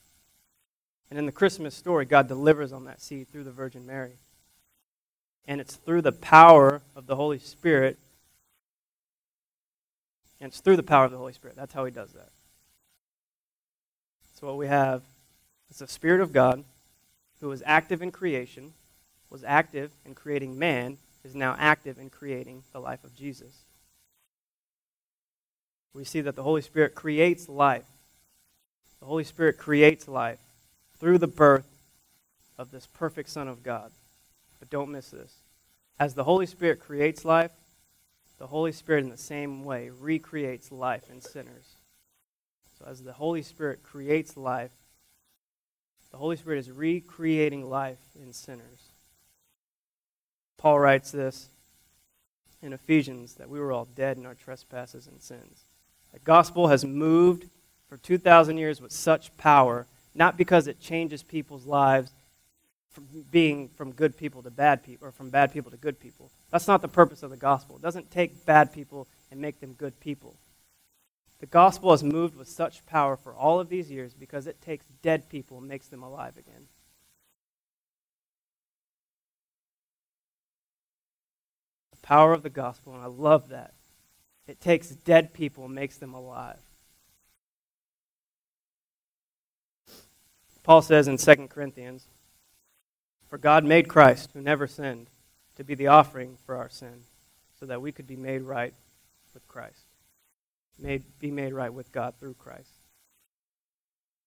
And 1.11 1.19
in 1.19 1.27
the 1.27 1.33
Christmas 1.33 1.75
story, 1.75 2.05
God 2.05 2.29
delivers 2.29 2.73
on 2.73 2.85
that 2.85 3.01
seed 3.01 3.29
through 3.29 3.45
the 3.45 3.51
Virgin 3.51 3.87
Mary. 3.87 4.17
And 5.47 5.61
it's 5.61 5.77
through 5.77 6.03
the 6.03 6.13
power 6.13 6.83
of 6.97 7.07
the 7.07 7.17
Holy 7.17 7.39
Spirit. 7.39 7.99
And 10.43 10.49
it's 10.49 10.59
through 10.59 10.75
the 10.75 10.83
power 10.83 11.05
of 11.05 11.13
the 11.13 11.19
Holy 11.19 11.33
Spirit. 11.33 11.57
That's 11.57 11.73
how 11.73 11.85
He 11.85 11.93
does 11.93 12.11
that. 12.15 12.31
So, 14.39 14.49
what 14.49 14.57
we 14.57 14.67
have 14.67 15.03
is 15.71 15.79
the 15.79 15.87
Spirit 15.87 16.21
of 16.21 16.33
God 16.33 16.65
who 17.41 17.49
was 17.49 17.63
active 17.65 18.03
in 18.03 18.11
creation, 18.11 18.73
was 19.31 19.45
active 19.45 19.93
in 20.05 20.17
creating 20.17 20.59
man, 20.59 20.99
is 21.23 21.37
now 21.37 21.55
active 21.61 21.97
in 21.97 22.11
creating 22.11 22.65
the 22.73 22.81
life 22.81 23.05
of 23.05 23.15
Jesus. 23.15 23.53
We 25.95 26.03
see 26.03 26.21
that 26.23 26.35
the 26.35 26.43
Holy 26.43 26.63
Spirit 26.63 26.97
creates 26.97 27.49
life. 27.49 27.85
The 28.99 29.07
Holy 29.07 29.25
Spirit 29.25 29.59
creates 29.59 30.09
life 30.09 30.41
through 30.99 31.19
the 31.19 31.29
birth 31.29 31.69
of 32.59 32.73
this 32.73 32.89
perfect 32.89 33.29
Son 33.29 33.47
of 33.47 33.63
God. 33.63 33.93
But 34.59 34.71
don't 34.71 34.91
miss 34.91 35.11
this. 35.11 35.35
As 36.01 36.15
the 36.15 36.25
Holy 36.25 36.47
Spirit 36.47 36.81
creates 36.81 37.25
life, 37.25 37.53
the 38.43 38.49
Holy 38.49 38.73
Spirit, 38.73 39.05
in 39.05 39.11
the 39.11 39.17
same 39.17 39.65
way, 39.65 39.91
recreates 40.01 40.73
life 40.73 41.05
in 41.09 41.21
sinners. 41.21 41.77
So, 42.77 42.85
as 42.91 43.01
the 43.01 43.13
Holy 43.13 43.41
Spirit 43.41 43.85
creates 43.85 44.37
life, 44.37 44.73
the 46.11 46.17
Holy 46.17 46.37
Spirit 46.37 46.59
is 46.59 46.69
recreating 46.69 47.71
life 47.71 48.01
in 48.21 48.33
sinners. 48.33 48.81
Paul 50.59 50.81
writes 50.81 51.13
this 51.13 51.51
in 52.61 52.73
Ephesians 52.73 53.35
that 53.35 53.49
we 53.49 53.61
were 53.61 53.71
all 53.71 53.85
dead 53.85 54.17
in 54.17 54.27
our 54.27 54.35
trespasses 54.35 55.07
and 55.07 55.23
sins. 55.23 55.63
The 56.13 56.19
gospel 56.19 56.67
has 56.67 56.85
moved 56.85 57.49
for 57.89 57.97
2,000 57.97 58.59
years 58.59 58.81
with 58.81 58.91
such 58.91 59.37
power, 59.37 59.87
not 60.17 60.37
because 60.37 60.67
it 60.67 60.81
changes 60.81 61.23
people's 61.23 61.65
lives 61.65 62.11
from 62.93 63.09
being 63.31 63.69
from 63.69 63.93
good 63.93 64.17
people 64.17 64.43
to 64.43 64.51
bad 64.51 64.83
people, 64.83 65.09
or 65.09 65.11
from 65.11 65.31
bad 65.31 65.53
people 65.53 65.71
to 65.71 65.77
good 65.77 65.99
people. 65.99 66.31
That's 66.51 66.69
not 66.69 66.83
the 66.83 66.89
purpose 66.89 67.23
of 67.23 67.31
the 67.31 67.37
gospel. 67.37 67.77
It 67.77 67.83
doesn't 67.83 68.11
take 68.11 68.45
bad 68.45 68.73
people 68.73 69.09
and 69.31 69.41
make 69.41 69.61
them 69.61 69.73
good 69.73 69.99
people. 70.01 70.37
The 71.41 71.47
gospel 71.47 71.91
has 71.91 72.05
moved 72.05 72.37
with 72.37 72.49
such 72.49 72.87
power 72.87 73.17
for 73.17 73.35
all 73.35 73.59
of 73.59 73.69
these 73.69 73.91
years 73.91 74.15
because 74.15 74.47
it 74.47 74.61
takes 74.63 74.85
dead 75.03 75.29
people 75.29 75.59
and 75.59 75.67
makes 75.67 75.89
them 75.89 76.03
alive 76.03 76.37
again. 76.37 76.69
The 81.91 82.07
power 82.07 82.33
of 82.33 82.43
the 82.43 82.51
gospel, 82.51 82.95
and 82.95 83.03
I 83.03 83.07
love 83.07 83.49
that. 83.49 83.73
It 84.47 84.61
takes 84.61 84.91
dead 84.91 85.33
people 85.33 85.65
and 85.65 85.75
makes 85.75 85.97
them 85.97 86.15
alive. 86.15 86.59
Paul 90.63 90.83
says 90.83 91.09
in 91.09 91.17
2 91.17 91.49
Corinthians, 91.49 92.07
For 93.33 93.39
God 93.39 93.65
made 93.65 93.89
Christ, 93.89 94.29
who 94.35 94.43
never 94.43 94.67
sinned, 94.67 95.09
to 95.57 95.65
be 95.65 95.75
the 95.75 95.87
offering 95.87 96.37
for 96.45 96.55
our 96.55 96.69
sin, 96.69 97.05
so 97.59 97.65
that 97.65 97.81
we 97.81 97.91
could 97.91 98.07
be 98.07 98.15
made 98.15 98.43
right 98.43 98.75
with 99.33 99.49
Christ. 99.49 99.87
Made, 100.79 101.05
be 101.19 101.31
made 101.31 101.55
right 101.55 101.73
with 101.73 101.93
God 101.93 102.13
through 102.21 102.35
Christ. 102.35 102.75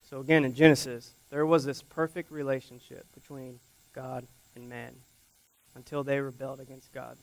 So 0.09 0.21
again, 0.21 0.43
in 0.43 0.55
Genesis, 0.55 1.11
there 1.29 1.45
was 1.45 1.65
this 1.65 1.83
perfect 1.83 2.31
relationship 2.31 3.05
between 3.13 3.59
God 3.93 4.25
and 4.55 4.67
man 4.67 4.95
until 5.75 6.03
they 6.03 6.19
rebelled 6.19 6.59
against 6.59 6.91
God. 6.91 7.15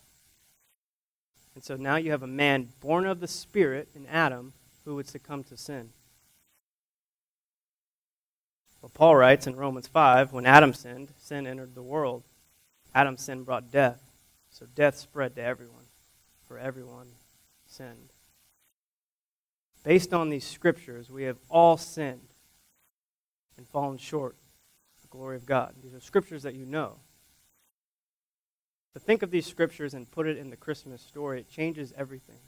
And 1.57 1.65
so 1.65 1.75
now 1.75 1.97
you 1.97 2.13
have 2.13 2.23
a 2.23 2.29
man 2.29 2.69
born 2.79 3.07
of 3.07 3.19
the 3.19 3.27
Spirit 3.27 3.89
in 3.93 4.07
Adam 4.07 4.53
who 4.85 4.95
would 4.95 5.09
succumb 5.09 5.43
to 5.43 5.57
sin. 5.57 5.91
Well, 8.83 8.91
Paul 8.93 9.15
writes 9.17 9.47
in 9.47 9.55
Romans 9.55 9.87
5 9.87 10.33
when 10.33 10.45
Adam 10.45 10.75
sinned, 10.75 11.13
sin 11.17 11.47
entered 11.47 11.75
the 11.75 11.83
world. 11.83 12.25
Adam's 12.95 13.23
sin 13.23 13.45
brought 13.45 13.71
death. 13.71 14.03
So 14.51 14.67
death 14.67 14.99
spread 14.99 15.37
to 15.37 15.43
everyone, 15.43 15.87
for 16.47 16.59
everyone 16.59 17.13
sinned. 17.67 18.11
Based 19.85 20.13
on 20.13 20.29
these 20.29 20.45
scriptures, 20.45 21.11
we 21.11 21.25
have 21.25 21.39
all 21.49 21.77
sinned 21.77 22.29
and 23.57 23.67
fallen 23.67 23.99
short 23.99 24.37
of 24.97 25.03
the 25.03 25.09
glory 25.09 25.37
of 25.37 25.47
God. 25.47 25.75
These 25.83 25.95
are 25.95 26.01
scriptures 26.01 26.43
that 26.43 26.55
you 26.55 26.67
know. 26.67 26.97
To 28.95 29.01
think 29.01 29.23
of 29.23 29.31
these 29.31 29.47
scriptures 29.47 29.95
and 29.95 30.11
put 30.11 30.27
it 30.27 30.37
in 30.37 30.51
the 30.51 30.57
Christmas 30.57 31.01
story, 31.01 31.41
it 31.41 31.51
changes 31.51 31.95
everything. 31.97 32.41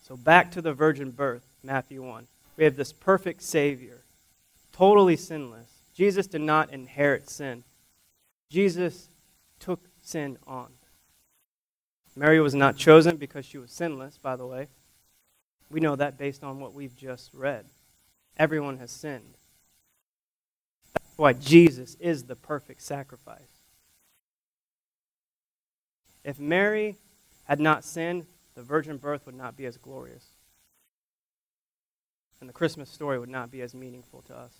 So 0.00 0.16
back 0.16 0.50
to 0.52 0.62
the 0.62 0.72
virgin 0.72 1.10
birth, 1.10 1.42
Matthew 1.62 2.02
1. 2.02 2.26
We 2.56 2.64
have 2.64 2.76
this 2.76 2.92
perfect 2.92 3.42
Savior, 3.42 3.97
totally 4.78 5.16
sinless. 5.16 5.68
Jesus 5.92 6.28
did 6.28 6.40
not 6.40 6.72
inherit 6.72 7.28
sin. 7.28 7.64
Jesus 8.48 9.08
took 9.58 9.88
sin 10.00 10.38
on. 10.46 10.68
Mary 12.14 12.40
was 12.40 12.54
not 12.54 12.76
chosen 12.76 13.16
because 13.16 13.44
she 13.44 13.58
was 13.58 13.72
sinless, 13.72 14.18
by 14.18 14.36
the 14.36 14.46
way. 14.46 14.68
We 15.68 15.80
know 15.80 15.96
that 15.96 16.16
based 16.16 16.44
on 16.44 16.60
what 16.60 16.74
we've 16.74 16.96
just 16.96 17.34
read. 17.34 17.66
Everyone 18.36 18.78
has 18.78 18.92
sinned. 18.92 19.36
That's 20.94 21.18
why 21.18 21.32
Jesus 21.32 21.96
is 21.98 22.24
the 22.24 22.36
perfect 22.36 22.82
sacrifice. 22.82 23.40
If 26.24 26.38
Mary 26.38 26.96
had 27.44 27.58
not 27.58 27.84
sinned, 27.84 28.26
the 28.54 28.62
virgin 28.62 28.96
birth 28.96 29.26
would 29.26 29.34
not 29.34 29.56
be 29.56 29.66
as 29.66 29.76
glorious. 29.76 30.26
And 32.40 32.48
the 32.48 32.54
Christmas 32.54 32.88
story 32.88 33.18
would 33.18 33.28
not 33.28 33.50
be 33.50 33.60
as 33.60 33.74
meaningful 33.74 34.22
to 34.22 34.36
us. 34.36 34.52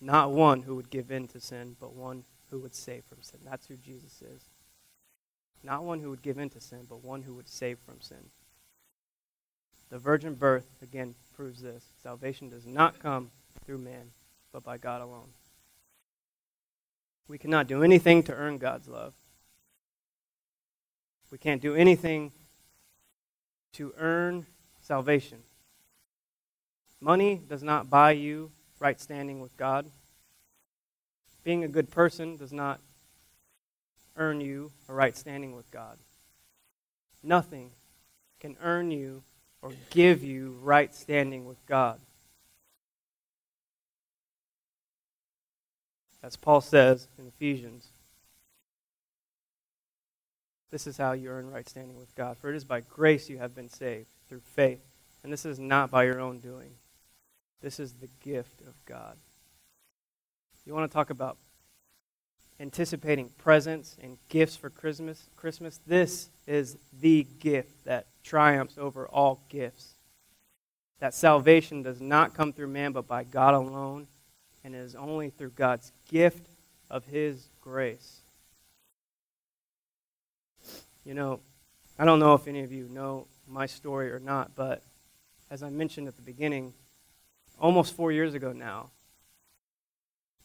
Not 0.00 0.32
one 0.32 0.62
who 0.62 0.76
would 0.76 0.90
give 0.90 1.10
in 1.10 1.28
to 1.28 1.40
sin, 1.40 1.76
but 1.80 1.94
one 1.94 2.24
who 2.50 2.58
would 2.60 2.74
save 2.74 3.04
from 3.04 3.22
sin. 3.22 3.40
That's 3.44 3.66
who 3.66 3.76
Jesus 3.76 4.22
is. 4.22 4.42
Not 5.62 5.84
one 5.84 6.00
who 6.00 6.10
would 6.10 6.22
give 6.22 6.38
in 6.38 6.50
to 6.50 6.60
sin, 6.60 6.86
but 6.88 7.02
one 7.02 7.22
who 7.22 7.34
would 7.34 7.48
save 7.48 7.78
from 7.78 8.00
sin. 8.00 8.30
The 9.90 9.98
virgin 9.98 10.34
birth, 10.34 10.66
again, 10.82 11.14
proves 11.34 11.62
this. 11.62 11.84
Salvation 12.02 12.48
does 12.48 12.66
not 12.66 12.98
come 12.98 13.30
through 13.64 13.78
man, 13.78 14.10
but 14.52 14.62
by 14.62 14.76
God 14.76 15.00
alone. 15.00 15.28
We 17.28 17.38
cannot 17.38 17.66
do 17.66 17.82
anything 17.82 18.22
to 18.24 18.34
earn 18.34 18.58
God's 18.58 18.88
love. 18.88 19.14
We 21.30 21.38
can't 21.38 21.62
do 21.62 21.74
anything 21.74 22.32
to 23.72 23.92
earn 23.98 24.46
salvation. 24.80 25.38
Money 27.00 27.40
does 27.48 27.62
not 27.62 27.90
buy 27.90 28.12
you 28.12 28.50
right 28.78 29.00
standing 29.00 29.40
with 29.40 29.56
God. 29.56 29.90
Being 31.42 31.64
a 31.64 31.68
good 31.68 31.90
person 31.90 32.36
does 32.36 32.52
not 32.52 32.80
earn 34.16 34.40
you 34.40 34.72
a 34.88 34.94
right 34.94 35.16
standing 35.16 35.54
with 35.54 35.70
God. 35.70 35.98
Nothing 37.22 37.70
can 38.40 38.56
earn 38.62 38.90
you 38.90 39.22
or 39.62 39.72
give 39.90 40.22
you 40.22 40.58
right 40.62 40.94
standing 40.94 41.46
with 41.46 41.64
God. 41.66 42.00
As 46.22 46.36
Paul 46.36 46.60
says 46.62 47.08
in 47.18 47.26
Ephesians, 47.26 47.88
this 50.70 50.86
is 50.86 50.96
how 50.96 51.12
you 51.12 51.28
earn 51.28 51.50
right 51.50 51.68
standing 51.68 51.98
with 51.98 52.14
God. 52.14 52.38
For 52.38 52.50
it 52.50 52.56
is 52.56 52.64
by 52.64 52.80
grace 52.80 53.28
you 53.28 53.38
have 53.38 53.54
been 53.54 53.68
saved, 53.68 54.08
through 54.28 54.40
faith. 54.40 54.80
And 55.22 55.32
this 55.32 55.44
is 55.44 55.58
not 55.58 55.90
by 55.90 56.04
your 56.04 56.20
own 56.20 56.40
doing. 56.40 56.70
This 57.60 57.80
is 57.80 57.94
the 57.94 58.08
gift 58.22 58.60
of 58.62 58.74
God. 58.84 59.16
You 60.66 60.74
want 60.74 60.90
to 60.90 60.94
talk 60.94 61.10
about 61.10 61.36
anticipating 62.60 63.30
presents 63.38 63.96
and 64.02 64.18
gifts 64.28 64.56
for 64.56 64.70
Christmas? 64.70 65.28
Christmas, 65.36 65.80
this 65.86 66.30
is 66.46 66.76
the 67.00 67.26
gift 67.40 67.84
that 67.84 68.06
triumphs 68.22 68.78
over 68.78 69.06
all 69.08 69.42
gifts. 69.48 69.94
That 71.00 71.14
salvation 71.14 71.82
does 71.82 72.00
not 72.00 72.34
come 72.34 72.52
through 72.52 72.68
man, 72.68 72.92
but 72.92 73.06
by 73.06 73.24
God 73.24 73.54
alone 73.54 74.06
and 74.64 74.74
it 74.74 74.78
is 74.78 74.94
only 74.94 75.28
through 75.28 75.50
God's 75.50 75.92
gift 76.08 76.48
of 76.90 77.04
His 77.06 77.50
grace. 77.60 78.20
You 81.04 81.12
know, 81.12 81.40
I 81.98 82.06
don't 82.06 82.18
know 82.18 82.34
if 82.34 82.48
any 82.48 82.62
of 82.62 82.72
you 82.72 82.88
know 82.88 83.26
my 83.46 83.66
story 83.66 84.10
or 84.10 84.18
not, 84.18 84.52
but 84.56 84.82
as 85.50 85.62
I 85.62 85.68
mentioned 85.68 86.08
at 86.08 86.16
the 86.16 86.22
beginning, 86.22 86.72
almost 87.58 87.94
four 87.94 88.12
years 88.12 88.34
ago 88.34 88.52
now, 88.52 88.90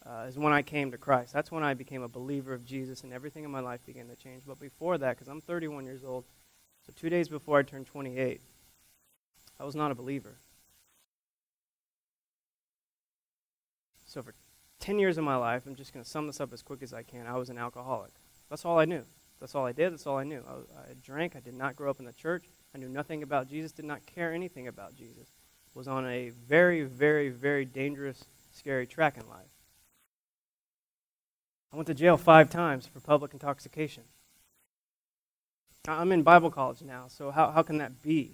uh, 0.06 0.26
is 0.28 0.38
when 0.38 0.54
I 0.54 0.62
came 0.62 0.92
to 0.92 0.98
Christ. 0.98 1.34
That's 1.34 1.52
when 1.52 1.64
I 1.64 1.74
became 1.74 2.02
a 2.02 2.08
believer 2.08 2.54
of 2.54 2.66
Jesus 2.66 3.04
and 3.04 3.14
everything 3.14 3.44
in 3.44 3.52
my 3.52 3.60
life 3.60 3.86
began 3.86 4.08
to 4.08 4.16
change. 4.16 4.44
But 4.48 4.60
before 4.60 4.98
that, 4.98 5.18
because 5.18 5.28
I'm 5.28 5.42
31 5.42 5.86
years 5.86 6.04
old, 6.04 6.26
so 6.86 6.94
two 6.96 7.10
days 7.10 7.30
before 7.30 7.60
I 7.60 7.64
turned 7.64 7.86
28, 7.86 8.42
I 9.60 9.64
was 9.66 9.76
not 9.76 9.92
a 9.92 9.96
believer. 9.96 10.36
So 14.06 14.24
for 14.24 14.34
10 14.80 14.98
years 14.98 15.18
of 15.18 15.24
my 15.24 15.36
life, 15.36 15.64
I'm 15.68 15.76
just 15.76 15.94
going 15.94 16.04
to 16.04 16.10
sum 16.10 16.28
this 16.28 16.40
up 16.40 16.54
as 16.54 16.64
quick 16.64 16.82
as 16.82 16.94
I 16.94 17.04
can, 17.04 17.28
I 17.28 17.38
was 17.38 17.50
an 17.50 17.58
alcoholic. 17.58 18.12
That's 18.50 18.66
all 18.66 18.80
I 18.80 18.86
knew. 18.86 19.04
That's 19.40 19.56
all 19.56 19.66
I 19.66 19.72
did. 19.72 19.94
That's 19.94 20.08
all 20.08 20.18
I 20.18 20.24
knew. 20.24 20.44
I, 20.48 20.80
I 20.80 20.94
drank. 21.04 21.36
I 21.36 21.40
did 21.40 21.54
not 21.54 21.76
grow 21.76 21.90
up 21.90 22.00
in 22.00 22.06
the 22.06 22.14
church. 22.14 22.46
I 22.74 22.78
knew 22.78 22.90
nothing 22.90 23.24
about 23.24 23.48
Jesus, 23.48 23.72
did 23.72 23.86
not 23.86 24.06
care 24.06 24.34
anything 24.34 24.68
about 24.68 24.96
Jesus. 24.96 25.30
Was 25.74 25.88
on 25.88 26.06
a 26.06 26.32
very, 26.48 26.82
very, 26.82 27.30
very 27.30 27.64
dangerous, 27.64 28.26
scary 28.54 28.86
track 28.86 29.18
in 29.18 29.28
life. 29.30 29.46
I 31.72 31.76
went 31.76 31.88
to 31.88 31.94
jail 31.94 32.18
five 32.18 32.50
times 32.50 32.88
for 32.88 33.00
public 33.00 33.34
intoxication. 33.34 34.04
I'm 35.88 36.12
in 36.12 36.24
Bible 36.24 36.52
college 36.52 36.82
now, 36.82 37.06
so 37.08 37.32
how, 37.32 37.52
how 37.52 37.62
can 37.64 37.78
that 37.78 38.02
be? 38.02 38.32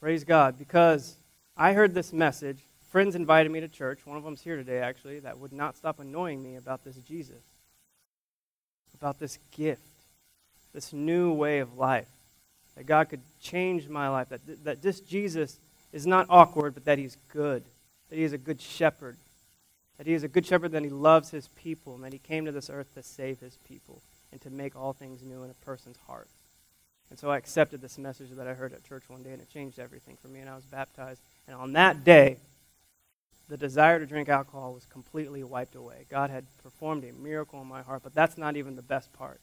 Praise 0.00 0.24
God, 0.24 0.58
because 0.58 1.16
I 1.56 1.74
heard 1.74 1.94
this 1.94 2.12
message. 2.12 2.60
Friends 2.90 3.14
invited 3.14 3.52
me 3.52 3.60
to 3.60 3.68
church. 3.68 4.06
One 4.06 4.16
of 4.16 4.24
them's 4.24 4.40
here 4.40 4.56
today, 4.56 4.78
actually, 4.78 5.20
that 5.20 5.38
would 5.38 5.52
not 5.52 5.76
stop 5.76 6.00
annoying 6.00 6.42
me 6.42 6.56
about 6.56 6.84
this 6.84 6.96
Jesus, 6.96 7.42
about 8.94 9.18
this 9.18 9.38
gift, 9.50 9.82
this 10.72 10.92
new 10.92 11.32
way 11.32 11.58
of 11.58 11.76
life, 11.76 12.08
that 12.80 12.86
God 12.86 13.10
could 13.10 13.20
change 13.42 13.90
my 13.90 14.08
life, 14.08 14.30
that, 14.30 14.64
that 14.64 14.80
this 14.80 15.00
Jesus 15.00 15.60
is 15.92 16.06
not 16.06 16.24
awkward, 16.30 16.72
but 16.72 16.86
that 16.86 16.96
he's 16.96 17.18
good, 17.28 17.62
that 18.08 18.16
he 18.16 18.22
is 18.22 18.32
a 18.32 18.38
good 18.38 18.58
shepherd, 18.58 19.18
that 19.98 20.06
he 20.06 20.14
is 20.14 20.22
a 20.22 20.28
good 20.28 20.46
shepherd, 20.46 20.72
that 20.72 20.82
he 20.82 20.88
loves 20.88 21.28
his 21.28 21.48
people, 21.48 21.94
and 21.94 22.04
that 22.04 22.14
he 22.14 22.18
came 22.18 22.46
to 22.46 22.52
this 22.52 22.70
earth 22.70 22.94
to 22.94 23.02
save 23.02 23.38
his 23.40 23.58
people 23.68 24.00
and 24.32 24.40
to 24.40 24.48
make 24.48 24.74
all 24.74 24.94
things 24.94 25.22
new 25.22 25.42
in 25.42 25.50
a 25.50 25.54
person's 25.62 25.98
heart. 26.06 26.30
And 27.10 27.18
so 27.18 27.28
I 27.28 27.36
accepted 27.36 27.82
this 27.82 27.98
message 27.98 28.30
that 28.30 28.48
I 28.48 28.54
heard 28.54 28.72
at 28.72 28.82
church 28.82 29.02
one 29.08 29.22
day, 29.22 29.32
and 29.32 29.42
it 29.42 29.50
changed 29.50 29.78
everything 29.78 30.16
for 30.16 30.28
me, 30.28 30.40
and 30.40 30.48
I 30.48 30.54
was 30.54 30.64
baptized. 30.64 31.20
And 31.46 31.54
on 31.54 31.74
that 31.74 32.02
day, 32.02 32.38
the 33.50 33.58
desire 33.58 33.98
to 33.98 34.06
drink 34.06 34.30
alcohol 34.30 34.72
was 34.72 34.86
completely 34.86 35.44
wiped 35.44 35.74
away. 35.74 36.06
God 36.08 36.30
had 36.30 36.46
performed 36.62 37.04
a 37.04 37.12
miracle 37.12 37.60
in 37.60 37.68
my 37.68 37.82
heart, 37.82 38.00
but 38.02 38.14
that's 38.14 38.38
not 38.38 38.56
even 38.56 38.74
the 38.74 38.80
best 38.80 39.12
part. 39.12 39.42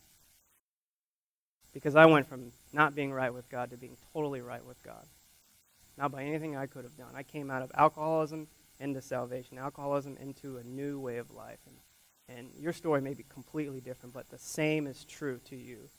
Because 1.77 1.95
I 1.95 2.07
went 2.07 2.27
from 2.27 2.53
not 2.73 2.95
being 2.95 3.13
right 3.13 3.31
with 3.31 3.51
God 3.51 3.69
to 3.69 3.77
being 3.77 3.97
totally 4.11 4.41
right 4.41 4.65
with 4.65 4.81
God. 4.81 5.05
Not 5.95 6.11
by 6.11 6.23
anything 6.23 6.55
I 6.55 6.65
could 6.65 6.85
have 6.85 6.97
done. 6.97 7.11
I 7.13 7.21
came 7.21 7.51
out 7.51 7.61
of 7.61 7.71
alcoholism 7.75 8.47
into 8.79 8.99
salvation, 8.99 9.59
alcoholism 9.59 10.17
into 10.19 10.57
a 10.57 10.63
new 10.63 10.99
way 10.99 11.17
of 11.17 11.29
life. 11.29 11.59
And, 11.67 12.35
and 12.35 12.49
your 12.59 12.73
story 12.73 12.99
may 12.99 13.13
be 13.13 13.25
completely 13.29 13.79
different, 13.79 14.15
but 14.15 14.27
the 14.29 14.39
same 14.39 14.87
is 14.87 15.05
true 15.05 15.39
to 15.49 15.55
you. 15.55 15.89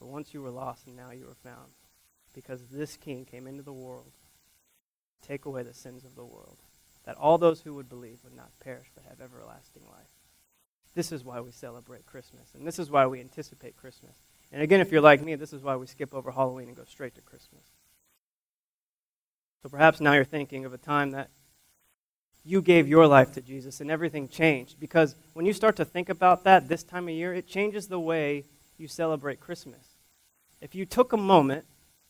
But 0.00 0.08
once 0.08 0.34
you 0.34 0.42
were 0.42 0.50
lost 0.50 0.88
and 0.88 0.96
now 0.96 1.12
you 1.12 1.26
were 1.26 1.48
found, 1.48 1.70
because 2.34 2.62
this 2.68 2.96
King 2.96 3.24
came 3.24 3.46
into 3.46 3.62
the 3.62 3.72
world 3.72 4.10
to 5.22 5.28
take 5.28 5.44
away 5.44 5.62
the 5.62 5.74
sins 5.74 6.04
of 6.04 6.16
the 6.16 6.24
world, 6.24 6.56
that 7.04 7.16
all 7.16 7.38
those 7.38 7.60
who 7.60 7.72
would 7.74 7.88
believe 7.88 8.18
would 8.24 8.34
not 8.34 8.50
perish 8.58 8.88
but 8.96 9.04
have 9.04 9.20
everlasting 9.20 9.84
life. 9.88 10.10
This 10.96 11.12
is 11.12 11.22
why 11.22 11.40
we 11.40 11.52
celebrate 11.52 12.04
Christmas, 12.04 12.48
and 12.56 12.66
this 12.66 12.80
is 12.80 12.90
why 12.90 13.06
we 13.06 13.20
anticipate 13.20 13.76
Christmas. 13.76 14.16
And 14.52 14.62
again, 14.62 14.80
if 14.80 14.92
you're 14.92 15.00
like 15.00 15.22
me, 15.22 15.34
this 15.34 15.52
is 15.52 15.62
why 15.62 15.76
we 15.76 15.86
skip 15.86 16.14
over 16.14 16.30
Halloween 16.30 16.68
and 16.68 16.76
go 16.76 16.84
straight 16.84 17.14
to 17.16 17.20
Christmas. 17.20 17.64
So 19.62 19.68
perhaps 19.68 20.00
now 20.00 20.12
you're 20.12 20.24
thinking 20.24 20.64
of 20.64 20.72
a 20.72 20.78
time 20.78 21.10
that 21.10 21.28
you 22.44 22.62
gave 22.62 22.86
your 22.86 23.08
life 23.08 23.32
to 23.32 23.40
Jesus 23.40 23.80
and 23.80 23.90
everything 23.90 24.28
changed. 24.28 24.78
Because 24.78 25.16
when 25.32 25.46
you 25.46 25.52
start 25.52 25.74
to 25.76 25.84
think 25.84 26.08
about 26.08 26.44
that 26.44 26.68
this 26.68 26.84
time 26.84 27.08
of 27.08 27.14
year, 27.14 27.34
it 27.34 27.48
changes 27.48 27.88
the 27.88 27.98
way 27.98 28.44
you 28.78 28.86
celebrate 28.86 29.40
Christmas. 29.40 29.96
If 30.60 30.74
you 30.74 30.86
took 30.86 31.12
a 31.12 31.16
moment 31.16 31.64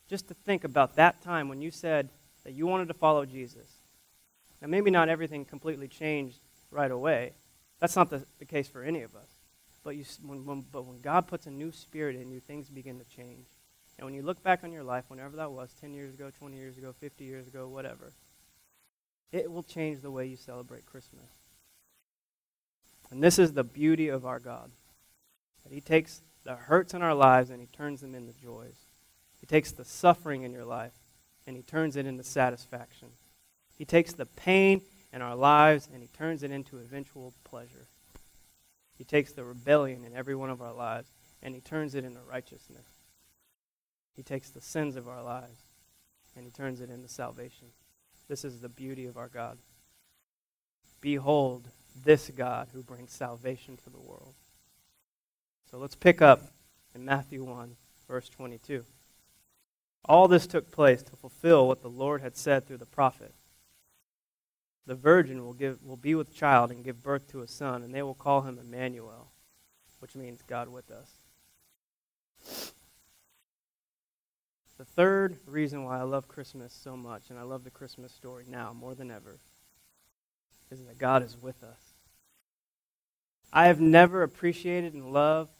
just 0.08 0.28
to 0.28 0.34
think 0.34 0.62
about 0.62 0.96
that 0.96 1.22
time 1.22 1.48
when 1.48 1.62
you 1.62 1.70
said 1.70 2.10
that 2.44 2.52
you 2.52 2.66
wanted 2.66 2.88
to 2.88 2.94
follow 2.94 3.24
Jesus, 3.24 3.66
now 4.60 4.68
maybe 4.68 4.90
not 4.90 5.08
everything 5.08 5.44
completely 5.44 5.88
changed 5.88 6.38
right 6.70 6.90
away. 6.90 7.32
That's 7.80 7.96
not 7.96 8.10
the, 8.10 8.24
the 8.38 8.44
case 8.44 8.68
for 8.68 8.82
any 8.82 9.02
of 9.02 9.14
us. 9.16 9.35
But, 9.86 9.94
you, 9.94 10.04
when, 10.24 10.44
when, 10.44 10.64
but 10.72 10.84
when 10.84 11.00
God 11.00 11.28
puts 11.28 11.46
a 11.46 11.50
new 11.52 11.70
spirit 11.70 12.16
in 12.16 12.28
you, 12.28 12.40
things 12.40 12.68
begin 12.68 12.98
to 12.98 13.04
change. 13.04 13.46
And 13.96 14.04
when 14.04 14.14
you 14.14 14.22
look 14.22 14.42
back 14.42 14.64
on 14.64 14.72
your 14.72 14.82
life, 14.82 15.04
whenever 15.06 15.36
that 15.36 15.52
was, 15.52 15.72
10 15.80 15.94
years 15.94 16.12
ago, 16.12 16.28
20 16.36 16.56
years 16.56 16.76
ago, 16.76 16.92
50 16.98 17.24
years 17.24 17.46
ago, 17.46 17.68
whatever, 17.68 18.12
it 19.30 19.48
will 19.48 19.62
change 19.62 20.00
the 20.00 20.10
way 20.10 20.26
you 20.26 20.34
celebrate 20.34 20.86
Christmas. 20.86 21.28
And 23.12 23.22
this 23.22 23.38
is 23.38 23.52
the 23.52 23.62
beauty 23.62 24.08
of 24.08 24.26
our 24.26 24.40
God. 24.40 24.72
That 25.62 25.72
He 25.72 25.80
takes 25.80 26.20
the 26.42 26.56
hurts 26.56 26.92
in 26.92 27.02
our 27.02 27.14
lives 27.14 27.50
and 27.50 27.60
He 27.60 27.68
turns 27.68 28.00
them 28.00 28.16
into 28.16 28.32
joys. 28.32 28.88
He 29.38 29.46
takes 29.46 29.70
the 29.70 29.84
suffering 29.84 30.42
in 30.42 30.50
your 30.50 30.64
life 30.64 30.98
and 31.46 31.54
He 31.54 31.62
turns 31.62 31.94
it 31.94 32.06
into 32.06 32.24
satisfaction. 32.24 33.10
He 33.78 33.84
takes 33.84 34.14
the 34.14 34.26
pain 34.26 34.82
in 35.12 35.22
our 35.22 35.36
lives 35.36 35.88
and 35.92 36.02
He 36.02 36.08
turns 36.08 36.42
it 36.42 36.50
into 36.50 36.78
eventual 36.78 37.34
pleasure. 37.44 37.86
He 38.96 39.04
takes 39.04 39.32
the 39.32 39.44
rebellion 39.44 40.04
in 40.04 40.14
every 40.14 40.34
one 40.34 40.50
of 40.50 40.62
our 40.62 40.72
lives 40.72 41.10
and 41.42 41.54
He 41.54 41.60
turns 41.60 41.94
it 41.94 42.04
into 42.04 42.20
righteousness. 42.20 42.86
He 44.14 44.22
takes 44.22 44.50
the 44.50 44.60
sins 44.60 44.96
of 44.96 45.08
our 45.08 45.22
lives 45.22 45.62
and 46.34 46.44
He 46.44 46.50
turns 46.50 46.80
it 46.80 46.90
into 46.90 47.08
salvation. 47.08 47.68
This 48.28 48.44
is 48.44 48.60
the 48.60 48.68
beauty 48.68 49.06
of 49.06 49.16
our 49.16 49.28
God. 49.28 49.58
Behold, 51.00 51.68
this 52.04 52.30
God 52.34 52.68
who 52.72 52.82
brings 52.82 53.12
salvation 53.12 53.76
to 53.84 53.90
the 53.90 54.00
world. 54.00 54.34
So 55.70 55.78
let's 55.78 55.94
pick 55.94 56.22
up 56.22 56.40
in 56.94 57.04
Matthew 57.04 57.44
1, 57.44 57.76
verse 58.08 58.28
22. 58.28 58.84
All 60.04 60.28
this 60.28 60.46
took 60.46 60.70
place 60.70 61.02
to 61.02 61.16
fulfill 61.16 61.66
what 61.66 61.82
the 61.82 61.90
Lord 61.90 62.22
had 62.22 62.36
said 62.36 62.66
through 62.66 62.78
the 62.78 62.86
prophet. 62.86 63.34
The 64.86 64.94
virgin 64.94 65.44
will, 65.44 65.52
give, 65.52 65.82
will 65.82 65.96
be 65.96 66.14
with 66.14 66.34
child 66.34 66.70
and 66.70 66.84
give 66.84 67.02
birth 67.02 67.28
to 67.32 67.42
a 67.42 67.48
son, 67.48 67.82
and 67.82 67.92
they 67.92 68.02
will 68.02 68.14
call 68.14 68.42
him 68.42 68.58
Emmanuel, 68.58 69.28
which 69.98 70.14
means 70.14 70.42
God 70.46 70.68
with 70.68 70.90
us. 70.90 71.10
The 74.78 74.84
third 74.84 75.38
reason 75.46 75.84
why 75.84 75.98
I 75.98 76.02
love 76.02 76.28
Christmas 76.28 76.72
so 76.72 76.96
much, 76.96 77.30
and 77.30 77.38
I 77.38 77.42
love 77.42 77.64
the 77.64 77.70
Christmas 77.70 78.12
story 78.12 78.44
now 78.46 78.72
more 78.72 78.94
than 78.94 79.10
ever, 79.10 79.38
is 80.70 80.78
that 80.84 80.98
God 80.98 81.24
is 81.24 81.36
with 81.40 81.64
us. 81.64 81.80
I 83.52 83.66
have 83.66 83.80
never 83.80 84.22
appreciated 84.22 84.92
and 84.94 85.12
loved, 85.12 85.50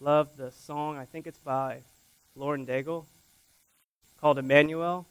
loved 0.00 0.36
the 0.36 0.50
song, 0.50 0.98
I 0.98 1.04
think 1.04 1.26
it's 1.26 1.38
by 1.38 1.78
Lauren 2.34 2.66
Daigle, 2.66 3.06
called 4.20 4.38
Emmanuel. 4.38 5.06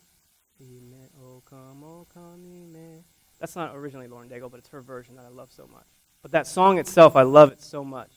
Oh, 0.62 1.41
come, 1.49 1.84
oh, 1.84 2.06
come, 2.13 2.43
Emmanuel. 2.43 3.06
That's 3.39 3.56
not 3.56 3.76
originally 3.76 4.08
Lauren 4.08 4.30
Daigle, 4.30 4.50
but 4.50 4.60
it's 4.60 4.69
her 4.69 4.82
version 4.82 5.15
that 5.15 5.26
I 5.26 5.30
love 5.30 5.52
so 5.52 5.67
much. 5.71 5.86
But 6.21 6.32
that 6.32 6.48
song 6.48 6.80
itself, 6.80 7.15
I 7.15 7.24
love 7.24 7.52
it 7.52 7.62
so 7.62 7.84
much 7.84 8.10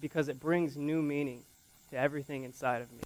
because 0.00 0.28
it 0.28 0.38
brings 0.38 0.76
new 0.76 1.00
meaning 1.00 1.42
to 1.90 1.96
everything 1.96 2.44
inside 2.44 2.82
of 2.82 2.92
me 2.92 3.00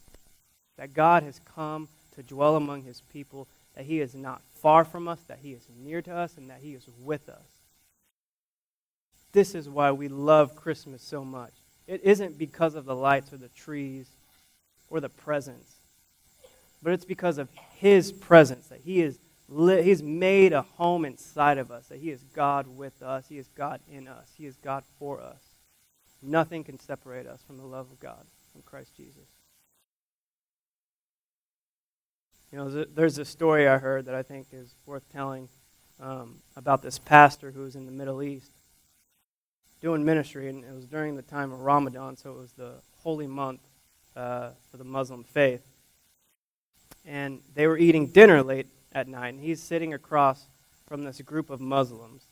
that 0.77 0.93
God 0.93 1.23
has 1.23 1.41
come 1.55 1.89
to 2.17 2.23
dwell 2.23 2.57
among 2.57 2.83
his 2.83 3.03
people, 3.13 3.47
that 3.75 3.85
he 3.85 4.01
is 4.01 4.15
not 4.15 4.43
far 4.55 4.85
from 4.85 5.07
us, 5.07 5.21
that 5.29 5.39
he 5.41 5.53
is 5.53 5.67
near 5.83 6.03
to 6.03 6.13
us, 6.13 6.37
and 6.37 6.51
that 6.51 6.59
he 6.61 6.75
is 6.75 6.89
with 7.01 7.29
us. 7.29 7.61
This 9.33 9.55
is 9.55 9.69
why 9.69 9.93
we 9.93 10.09
love 10.09 10.57
Christmas 10.57 11.03
so 11.03 11.25
much. 11.25 11.53
It 11.87 12.03
isn't 12.05 12.37
because 12.37 12.75
of 12.75 12.85
the 12.85 12.97
lights 12.97 13.33
or 13.33 13.37
the 13.37 13.49
trees 13.49 14.09
or 14.91 15.01
the 15.01 15.09
presents, 15.09 15.77
but 16.83 16.93
it's 16.93 17.05
because 17.05 17.39
of 17.39 17.49
his 17.77 18.13
presence, 18.13 18.67
that 18.67 18.81
he 18.85 19.01
is 19.01 19.19
li- 19.53 19.83
he's 19.83 20.03
made 20.03 20.53
a 20.53 20.63
home 20.63 21.05
inside 21.05 21.59
of 21.59 21.71
us, 21.71 21.87
that 21.89 21.99
he 21.99 22.11
is 22.11 22.23
God 22.35 22.67
with 22.67 23.03
us, 23.03 23.27
he 23.29 23.39
is 23.39 23.49
God 23.49 23.81
in 23.91 24.09
us, 24.09 24.29
he 24.37 24.47
is 24.47 24.57
God 24.57 24.85
for 24.99 25.21
us. 25.21 25.41
Nothing 26.23 26.65
can 26.65 26.79
separate 26.79 27.27
us 27.27 27.41
from 27.47 27.59
the 27.59 27.65
love 27.65 27.91
of 27.91 28.01
God 28.01 28.25
in 28.55 28.63
Christ 28.63 28.97
Jesus. 28.97 29.29
You 32.51 32.59
know, 32.59 32.85
there's 32.85 33.19
a 33.19 33.25
story 33.25 33.67
I 33.67 33.79
heard 33.79 34.07
that 34.07 34.15
I 34.15 34.23
think 34.23 34.49
is 34.53 34.75
worth 34.85 35.11
telling 35.11 35.49
um, 36.01 36.41
about 36.55 36.83
this 36.83 36.99
pastor 36.99 37.51
who 37.51 37.63
was 37.63 37.77
in 37.77 37.87
the 37.87 37.93
Middle 37.93 38.23
East 38.23 38.51
doing 39.81 40.05
ministry, 40.05 40.49
and 40.49 40.65
it 40.65 40.73
was 40.73 40.85
during 40.85 41.17
the 41.17 41.23
time 41.23 41.51
of 41.51 41.61
Ramadan, 41.61 42.17
so 42.17 42.31
it 42.31 42.39
was 42.39 42.53
the 42.53 42.75
holy 43.03 43.27
month 43.27 43.61
uh, 44.15 44.51
for 44.71 44.77
the 44.77 44.85
Muslim 44.85 45.25
faith. 45.25 45.63
And 47.05 47.41
they 47.55 47.67
were 47.67 47.79
eating 47.79 48.07
dinner 48.07 48.43
late 48.43 48.69
at 48.95 49.09
night, 49.09 49.35
and 49.35 49.43
he's 49.43 49.61
sitting 49.61 49.95
across 49.95 50.47
from 50.87 51.05
this 51.05 51.21
group 51.23 51.51
of 51.51 51.61
Muslims, 51.61 52.23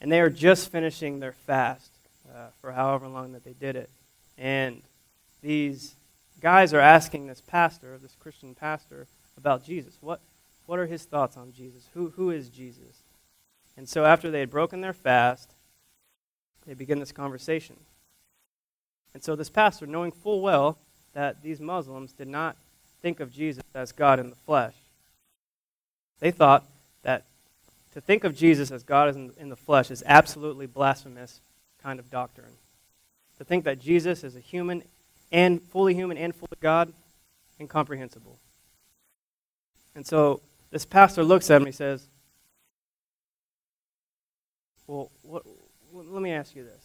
and 0.00 0.10
they 0.10 0.20
are 0.20 0.30
just 0.30 0.70
finishing 0.70 1.20
their 1.20 1.32
fast 1.32 1.90
uh, 2.34 2.48
for 2.60 2.72
however 2.72 3.08
long 3.08 3.32
that 3.32 3.44
they 3.44 3.52
did 3.52 3.76
it. 3.76 3.90
And 4.38 4.82
these 5.42 5.94
guys 6.40 6.74
are 6.74 6.80
asking 6.80 7.26
this 7.26 7.40
pastor, 7.40 7.98
this 8.00 8.16
Christian 8.18 8.54
pastor, 8.54 9.06
about 9.36 9.64
Jesus. 9.64 9.96
What, 10.00 10.20
what 10.66 10.78
are 10.78 10.86
his 10.86 11.04
thoughts 11.04 11.36
on 11.36 11.52
Jesus? 11.52 11.88
Who, 11.94 12.10
who 12.16 12.30
is 12.30 12.48
Jesus? 12.48 13.02
And 13.76 13.88
so 13.88 14.04
after 14.04 14.30
they 14.30 14.40
had 14.40 14.50
broken 14.50 14.80
their 14.80 14.92
fast, 14.92 15.50
they 16.66 16.74
begin 16.74 16.98
this 16.98 17.12
conversation. 17.12 17.76
And 19.14 19.22
so 19.22 19.36
this 19.36 19.50
pastor, 19.50 19.86
knowing 19.86 20.12
full 20.12 20.40
well 20.40 20.78
that 21.14 21.42
these 21.42 21.60
Muslims 21.60 22.12
did 22.12 22.28
not 22.28 22.56
think 23.02 23.20
of 23.20 23.32
Jesus 23.32 23.62
as 23.74 23.92
God 23.92 24.18
in 24.18 24.30
the 24.30 24.36
flesh, 24.36 24.74
they 26.20 26.30
thought 26.30 26.64
that 27.02 27.24
to 27.94 28.00
think 28.00 28.24
of 28.24 28.36
Jesus 28.36 28.70
as 28.70 28.82
God 28.82 29.14
in, 29.14 29.32
in 29.38 29.48
the 29.48 29.56
flesh 29.56 29.90
is 29.90 30.02
absolutely 30.06 30.66
blasphemous 30.66 31.40
kind 31.82 31.98
of 31.98 32.10
doctrine. 32.10 32.52
To 33.38 33.44
think 33.44 33.64
that 33.64 33.78
Jesus 33.78 34.24
is 34.24 34.36
a 34.36 34.40
human 34.40 34.82
and 35.30 35.62
fully 35.62 35.94
human 35.94 36.16
and 36.16 36.34
fully 36.34 36.56
God, 36.60 36.92
incomprehensible. 37.60 38.38
And 39.94 40.06
so 40.06 40.40
this 40.70 40.84
pastor 40.84 41.24
looks 41.24 41.50
at 41.50 41.56
him 41.56 41.62
and 41.62 41.68
he 41.68 41.72
says, 41.72 42.06
Well, 44.86 45.10
what, 45.22 45.42
let 45.92 46.22
me 46.22 46.32
ask 46.32 46.54
you 46.54 46.64
this. 46.64 46.84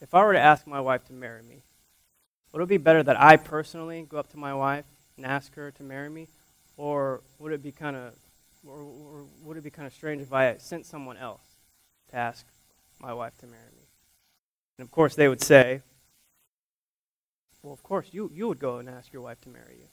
If 0.00 0.14
I 0.14 0.24
were 0.24 0.32
to 0.32 0.40
ask 0.40 0.66
my 0.66 0.80
wife 0.80 1.06
to 1.08 1.12
marry 1.12 1.42
me, 1.42 1.62
would 2.52 2.62
it 2.62 2.68
be 2.68 2.78
better 2.78 3.02
that 3.02 3.20
I 3.20 3.36
personally 3.36 4.06
go 4.08 4.18
up 4.18 4.30
to 4.30 4.38
my 4.38 4.54
wife 4.54 4.84
and 5.16 5.26
ask 5.26 5.54
her 5.54 5.70
to 5.72 5.82
marry 5.82 6.08
me? 6.08 6.26
Or 6.80 7.20
would 7.38 7.52
it 7.52 7.62
be 7.62 7.72
kind 7.72 7.94
of 7.94 8.14
or, 8.66 8.80
or 8.80 9.26
would 9.42 9.58
it 9.58 9.62
be 9.62 9.68
kind 9.68 9.86
of 9.86 9.92
strange 9.92 10.22
if 10.22 10.32
I 10.32 10.56
sent 10.56 10.86
someone 10.86 11.18
else 11.18 11.44
to 12.08 12.16
ask 12.16 12.46
my 12.98 13.12
wife 13.12 13.36
to 13.40 13.46
marry 13.46 13.70
me? 13.76 13.84
And 14.78 14.86
of 14.86 14.90
course, 14.90 15.14
they 15.14 15.28
would 15.28 15.42
say, 15.42 15.82
well, 17.62 17.74
of 17.74 17.82
course, 17.82 18.08
you, 18.12 18.30
you 18.32 18.48
would 18.48 18.58
go 18.58 18.78
and 18.78 18.88
ask 18.88 19.12
your 19.12 19.20
wife 19.20 19.42
to 19.42 19.50
marry 19.50 19.76
you. 19.78 19.88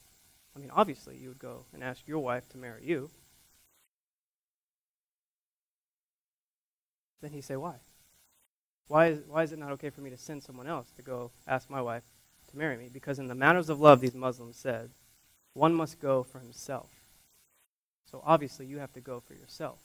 I 0.56 0.60
mean, 0.60 0.70
obviously, 0.70 1.18
you 1.18 1.28
would 1.28 1.38
go 1.38 1.66
and 1.74 1.84
ask 1.84 2.08
your 2.08 2.20
wife 2.20 2.48
to 2.50 2.56
marry 2.56 2.82
you. 2.82 3.10
Then 7.20 7.32
he 7.32 7.42
say, 7.42 7.56
why? 7.56 7.74
Why 8.86 9.08
is, 9.08 9.18
why 9.26 9.42
is 9.42 9.52
it 9.52 9.58
not 9.58 9.72
okay 9.72 9.90
for 9.90 10.00
me 10.00 10.08
to 10.08 10.16
send 10.16 10.42
someone 10.42 10.66
else 10.66 10.90
to 10.96 11.02
go 11.02 11.32
ask 11.46 11.68
my 11.68 11.82
wife 11.82 12.04
to 12.50 12.56
marry 12.56 12.78
me? 12.78 12.88
Because 12.90 13.18
in 13.18 13.28
the 13.28 13.34
matters 13.34 13.68
of 13.68 13.78
love, 13.78 14.00
these 14.00 14.14
Muslims 14.14 14.56
said, 14.56 14.88
one 15.54 15.74
must 15.74 16.00
go 16.00 16.22
for 16.22 16.38
himself. 16.38 16.90
So 18.10 18.22
obviously, 18.24 18.66
you 18.66 18.78
have 18.78 18.92
to 18.92 19.00
go 19.00 19.20
for 19.20 19.34
yourself. 19.34 19.78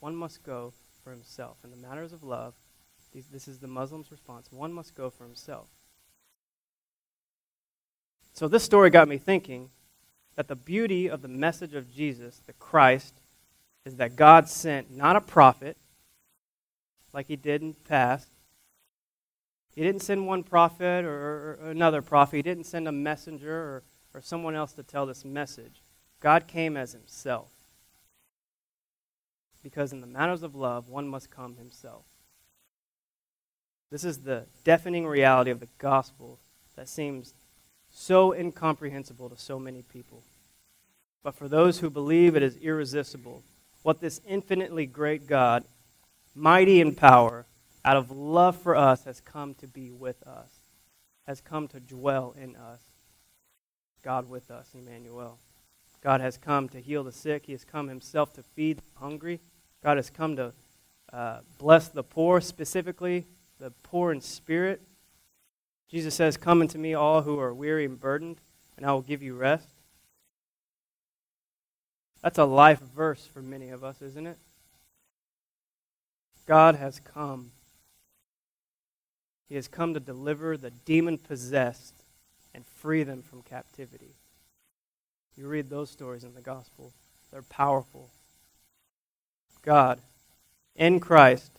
One 0.00 0.16
must 0.16 0.42
go 0.42 0.72
for 1.02 1.10
himself. 1.10 1.58
In 1.64 1.70
the 1.70 1.76
matters 1.76 2.12
of 2.12 2.22
love, 2.22 2.54
these, 3.12 3.26
this 3.26 3.48
is 3.48 3.58
the 3.58 3.66
Muslim's 3.66 4.10
response. 4.10 4.48
One 4.50 4.72
must 4.72 4.94
go 4.94 5.10
for 5.10 5.24
himself. 5.24 5.68
So 8.32 8.48
this 8.48 8.62
story 8.62 8.90
got 8.90 9.08
me 9.08 9.18
thinking 9.18 9.70
that 10.36 10.46
the 10.46 10.56
beauty 10.56 11.08
of 11.08 11.22
the 11.22 11.28
message 11.28 11.74
of 11.74 11.92
Jesus, 11.92 12.40
the 12.46 12.52
Christ, 12.52 13.14
is 13.84 13.96
that 13.96 14.14
God 14.14 14.48
sent 14.48 14.90
not 14.90 15.16
a 15.16 15.20
prophet 15.20 15.76
like 17.12 17.26
he 17.26 17.36
did 17.36 17.62
in 17.62 17.70
the 17.70 17.88
past. 17.88 18.28
He 19.74 19.82
didn't 19.82 20.02
send 20.02 20.26
one 20.26 20.42
prophet 20.42 21.04
or, 21.04 21.58
another 21.64 22.02
prophet. 22.02 22.36
He 22.36 22.42
didn't 22.42 22.64
send 22.64 22.86
a 22.86 22.92
messenger 22.92 23.52
or, 23.52 23.82
or 24.14 24.20
someone 24.20 24.54
else 24.54 24.72
to 24.72 24.82
tell 24.82 25.06
this 25.06 25.24
message. 25.24 25.82
God 26.20 26.46
came 26.46 26.76
as 26.76 26.92
himself 26.92 27.50
because 29.62 29.92
in 29.92 30.00
the 30.00 30.06
matters 30.06 30.42
of 30.42 30.54
love, 30.54 30.88
one 30.88 31.08
must 31.08 31.30
come 31.30 31.56
himself. 31.56 32.04
This 33.90 34.04
is 34.04 34.18
the 34.18 34.46
deafening 34.64 35.06
reality 35.06 35.50
of 35.50 35.60
the 35.60 35.68
gospel 35.78 36.38
that 36.76 36.88
seems 36.88 37.34
so 37.90 38.32
incomprehensible 38.32 39.28
to 39.28 39.36
so 39.36 39.58
many 39.58 39.82
people. 39.82 40.22
But 41.22 41.34
for 41.34 41.48
those 41.48 41.80
who 41.80 41.90
believe 41.90 42.36
it 42.36 42.42
is 42.42 42.56
irresistible, 42.56 43.42
what 43.82 44.00
this 44.00 44.20
infinitely 44.26 44.86
great 44.86 45.26
God, 45.26 45.64
mighty 46.34 46.80
in 46.80 46.94
power, 46.94 47.46
out 47.84 47.96
of 47.96 48.10
love 48.10 48.56
for 48.56 48.76
us, 48.76 49.04
has 49.04 49.20
come 49.20 49.54
to 49.54 49.66
be 49.66 49.90
with 49.90 50.22
us, 50.26 50.50
has 51.26 51.40
come 51.40 51.66
to 51.68 51.80
dwell 51.80 52.34
in 52.40 52.54
us. 52.56 52.80
God 54.02 54.28
with 54.28 54.50
us, 54.50 54.70
Emmanuel. 54.74 55.38
God 56.02 56.20
has 56.20 56.36
come 56.36 56.68
to 56.70 56.80
heal 56.80 57.02
the 57.02 57.12
sick. 57.12 57.46
He 57.46 57.52
has 57.52 57.64
come 57.64 57.88
himself 57.88 58.32
to 58.34 58.42
feed 58.42 58.78
the 58.78 59.00
hungry. 59.00 59.40
God 59.82 59.96
has 59.96 60.10
come 60.10 60.36
to 60.36 60.52
uh, 61.12 61.40
bless 61.58 61.88
the 61.88 62.02
poor, 62.02 62.40
specifically 62.40 63.26
the 63.58 63.70
poor 63.82 64.12
in 64.12 64.20
spirit. 64.20 64.82
Jesus 65.88 66.14
says, 66.14 66.36
Come 66.36 66.60
unto 66.60 66.78
me, 66.78 66.94
all 66.94 67.22
who 67.22 67.38
are 67.38 67.54
weary 67.54 67.84
and 67.84 67.98
burdened, 67.98 68.40
and 68.76 68.86
I 68.86 68.92
will 68.92 69.02
give 69.02 69.22
you 69.22 69.34
rest. 69.34 69.68
That's 72.22 72.38
a 72.38 72.44
life 72.44 72.80
verse 72.80 73.26
for 73.26 73.40
many 73.40 73.70
of 73.70 73.82
us, 73.82 74.02
isn't 74.02 74.26
it? 74.26 74.38
God 76.46 76.76
has 76.76 77.00
come. 77.00 77.52
He 79.48 79.54
has 79.54 79.68
come 79.68 79.94
to 79.94 80.00
deliver 80.00 80.56
the 80.56 80.70
demon 80.70 81.18
possessed 81.18 81.97
and 82.54 82.64
free 82.66 83.02
them 83.02 83.22
from 83.22 83.42
captivity. 83.42 84.14
You 85.36 85.48
read 85.48 85.70
those 85.70 85.90
stories 85.90 86.24
in 86.24 86.34
the 86.34 86.40
gospel, 86.40 86.92
they're 87.30 87.42
powerful. 87.42 88.10
God 89.62 90.00
in 90.74 91.00
Christ 91.00 91.52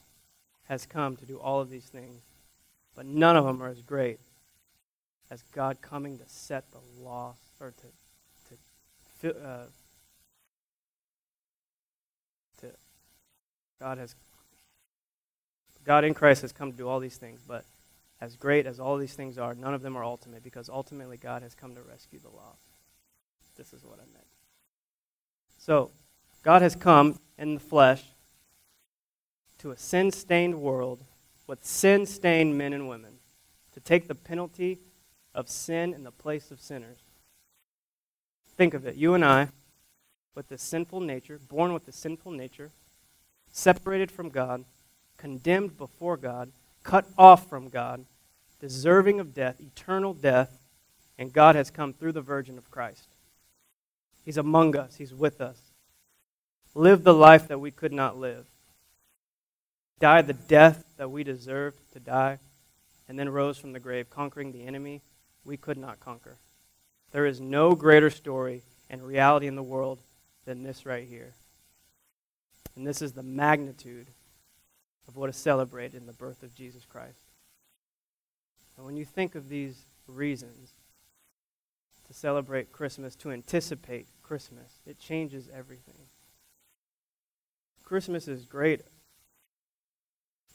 has 0.67 0.85
come 0.85 1.15
to 1.17 1.25
do 1.25 1.37
all 1.37 1.59
of 1.59 1.69
these 1.69 1.85
things, 1.85 2.23
but 2.95 3.05
none 3.05 3.35
of 3.35 3.45
them 3.45 3.61
are 3.61 3.67
as 3.67 3.81
great 3.81 4.19
as 5.29 5.43
God 5.53 5.81
coming 5.81 6.17
to 6.17 6.23
set 6.27 6.65
the 6.71 7.03
lost 7.03 7.51
or 7.59 7.71
to 7.71 7.87
to 9.21 9.35
uh, 9.37 9.65
to 12.61 12.67
God 13.79 13.97
has 13.97 14.15
God 15.85 16.03
in 16.03 16.13
Christ 16.13 16.41
has 16.41 16.51
come 16.51 16.71
to 16.71 16.77
do 16.77 16.87
all 16.87 16.99
these 16.99 17.17
things, 17.17 17.41
but 17.47 17.65
as 18.21 18.35
great 18.35 18.65
as 18.65 18.79
all 18.79 18.97
these 18.97 19.13
things 19.13 19.37
are, 19.37 19.55
none 19.55 19.73
of 19.73 19.81
them 19.81 19.95
are 19.95 20.03
ultimate 20.03 20.43
because 20.43 20.69
ultimately 20.69 21.17
God 21.17 21.41
has 21.41 21.55
come 21.55 21.75
to 21.75 21.81
rescue 21.81 22.19
the 22.19 22.29
lost. 22.29 22.67
This 23.55 23.73
is 23.73 23.83
what 23.83 23.99
I 23.99 24.05
meant. 24.13 24.27
So, 25.57 25.91
God 26.43 26.61
has 26.61 26.75
come 26.75 27.19
in 27.37 27.55
the 27.55 27.59
flesh 27.59 28.03
to 29.59 29.71
a 29.71 29.77
sin 29.77 30.11
stained 30.11 30.61
world 30.61 31.03
with 31.47 31.65
sin 31.65 32.05
stained 32.05 32.57
men 32.57 32.73
and 32.73 32.87
women 32.87 33.15
to 33.73 33.79
take 33.79 34.07
the 34.07 34.15
penalty 34.15 34.79
of 35.33 35.49
sin 35.49 35.93
in 35.93 36.03
the 36.03 36.11
place 36.11 36.51
of 36.51 36.61
sinners. 36.61 36.99
Think 38.55 38.73
of 38.73 38.85
it. 38.85 38.95
You 38.95 39.13
and 39.13 39.23
I, 39.23 39.49
with 40.35 40.47
this 40.49 40.61
sinful 40.61 41.01
nature, 41.01 41.39
born 41.39 41.73
with 41.73 41.85
the 41.85 41.91
sinful 41.91 42.31
nature, 42.31 42.71
separated 43.51 44.11
from 44.11 44.29
God, 44.29 44.63
condemned 45.17 45.77
before 45.77 46.17
God, 46.17 46.51
cut 46.83 47.05
off 47.17 47.47
from 47.49 47.69
God, 47.69 48.05
deserving 48.59 49.19
of 49.19 49.33
death, 49.33 49.59
eternal 49.59 50.13
death, 50.13 50.59
and 51.17 51.33
God 51.33 51.55
has 51.55 51.69
come 51.69 51.93
through 51.93 52.13
the 52.13 52.21
Virgin 52.21 52.57
of 52.57 52.71
Christ. 52.71 53.07
He's 54.23 54.37
among 54.37 54.75
us, 54.75 54.95
He's 54.95 55.13
with 55.13 55.41
us. 55.41 55.57
Live 56.75 57.03
the 57.03 57.13
life 57.13 57.47
that 57.47 57.59
we 57.59 57.71
could 57.71 57.91
not 57.91 58.17
live, 58.17 58.45
died 59.99 60.27
the 60.27 60.33
death 60.33 60.83
that 60.97 61.11
we 61.11 61.23
deserved 61.23 61.79
to 61.93 61.99
die, 61.99 62.39
and 63.07 63.17
then 63.17 63.29
rose 63.29 63.57
from 63.57 63.73
the 63.73 63.79
grave, 63.79 64.09
conquering 64.09 64.51
the 64.51 64.65
enemy 64.65 65.01
we 65.43 65.57
could 65.57 65.77
not 65.77 65.99
conquer. 65.99 66.37
There 67.11 67.25
is 67.25 67.41
no 67.41 67.73
greater 67.73 68.09
story 68.09 68.61
and 68.89 69.01
reality 69.01 69.47
in 69.47 69.55
the 69.55 69.63
world 69.63 69.99
than 70.45 70.63
this 70.63 70.85
right 70.85 71.07
here. 71.07 71.33
And 72.75 72.85
this 72.85 73.01
is 73.01 73.13
the 73.13 73.23
magnitude 73.23 74.07
of 75.09 75.17
what 75.17 75.27
is 75.27 75.35
celebrated 75.35 75.95
in 75.95 76.05
the 76.05 76.13
birth 76.13 76.43
of 76.43 76.53
Jesus 76.53 76.85
Christ. 76.85 77.31
And 78.77 78.85
when 78.85 78.95
you 78.95 79.03
think 79.03 79.33
of 79.33 79.49
these 79.49 79.85
reasons 80.07 80.73
to 82.07 82.13
celebrate 82.13 82.71
Christmas, 82.71 83.15
to 83.15 83.31
anticipate 83.31 84.05
Christmas, 84.21 84.81
it 84.85 84.99
changes 84.99 85.49
everything. 85.51 85.95
Christmas 87.83 88.27
is 88.27 88.45
great. 88.45 88.81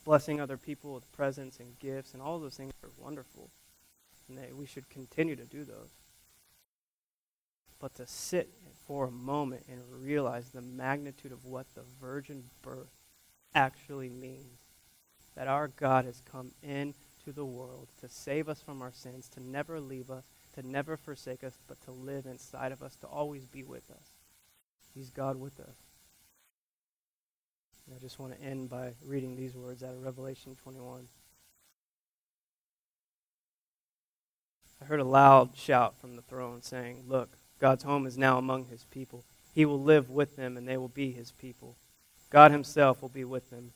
Blessing 0.04 0.40
other 0.40 0.56
people 0.56 0.94
with 0.94 1.10
presents 1.10 1.58
and 1.58 1.76
gifts 1.80 2.14
and 2.14 2.22
all 2.22 2.38
those 2.38 2.56
things 2.56 2.72
are 2.84 2.90
wonderful. 2.96 3.50
And 4.28 4.38
they, 4.38 4.52
we 4.52 4.66
should 4.66 4.88
continue 4.88 5.34
to 5.34 5.44
do 5.44 5.64
those. 5.64 5.90
But 7.80 7.96
to 7.96 8.06
sit 8.06 8.50
for 8.86 9.06
a 9.06 9.10
moment 9.10 9.64
and 9.68 9.80
realize 10.00 10.50
the 10.50 10.62
magnitude 10.62 11.32
of 11.32 11.44
what 11.44 11.66
the 11.74 11.82
virgin 12.00 12.44
birth 12.62 12.92
actually 13.54 14.08
means. 14.08 14.60
That 15.36 15.48
our 15.48 15.68
God 15.68 16.04
has 16.04 16.22
come 16.30 16.52
into 16.62 17.32
the 17.34 17.44
world 17.44 17.88
to 18.00 18.08
save 18.08 18.48
us 18.48 18.60
from 18.60 18.80
our 18.82 18.92
sins, 18.92 19.28
to 19.30 19.42
never 19.42 19.80
leave 19.80 20.10
us, 20.10 20.24
to 20.54 20.62
never 20.62 20.96
forsake 20.96 21.42
us, 21.42 21.58
but 21.66 21.80
to 21.82 21.90
live 21.90 22.26
inside 22.26 22.70
of 22.70 22.82
us, 22.82 22.94
to 22.96 23.06
always 23.08 23.46
be 23.46 23.64
with 23.64 23.90
us. 23.90 24.12
He's 24.94 25.10
God 25.10 25.36
with 25.36 25.58
us. 25.58 25.76
And 27.86 27.96
I 27.96 27.98
just 27.98 28.18
want 28.18 28.38
to 28.38 28.44
end 28.44 28.70
by 28.70 28.92
reading 29.04 29.36
these 29.36 29.54
words 29.54 29.82
out 29.82 29.94
of 29.94 30.02
Revelation 30.04 30.56
21. 30.62 31.08
I 34.80 34.84
heard 34.86 35.00
a 35.00 35.04
loud 35.04 35.56
shout 35.56 35.98
from 35.98 36.16
the 36.16 36.22
throne 36.22 36.62
saying, 36.62 37.04
Look, 37.06 37.36
God's 37.60 37.84
home 37.84 38.06
is 38.06 38.16
now 38.16 38.38
among 38.38 38.66
his 38.66 38.84
people. 38.84 39.24
He 39.54 39.64
will 39.64 39.80
live 39.80 40.10
with 40.10 40.36
them, 40.36 40.56
and 40.56 40.66
they 40.66 40.76
will 40.76 40.88
be 40.88 41.12
his 41.12 41.32
people. 41.32 41.76
God 42.34 42.50
himself 42.50 43.00
will 43.00 43.10
be 43.10 43.24
with 43.24 43.50
them. 43.50 43.70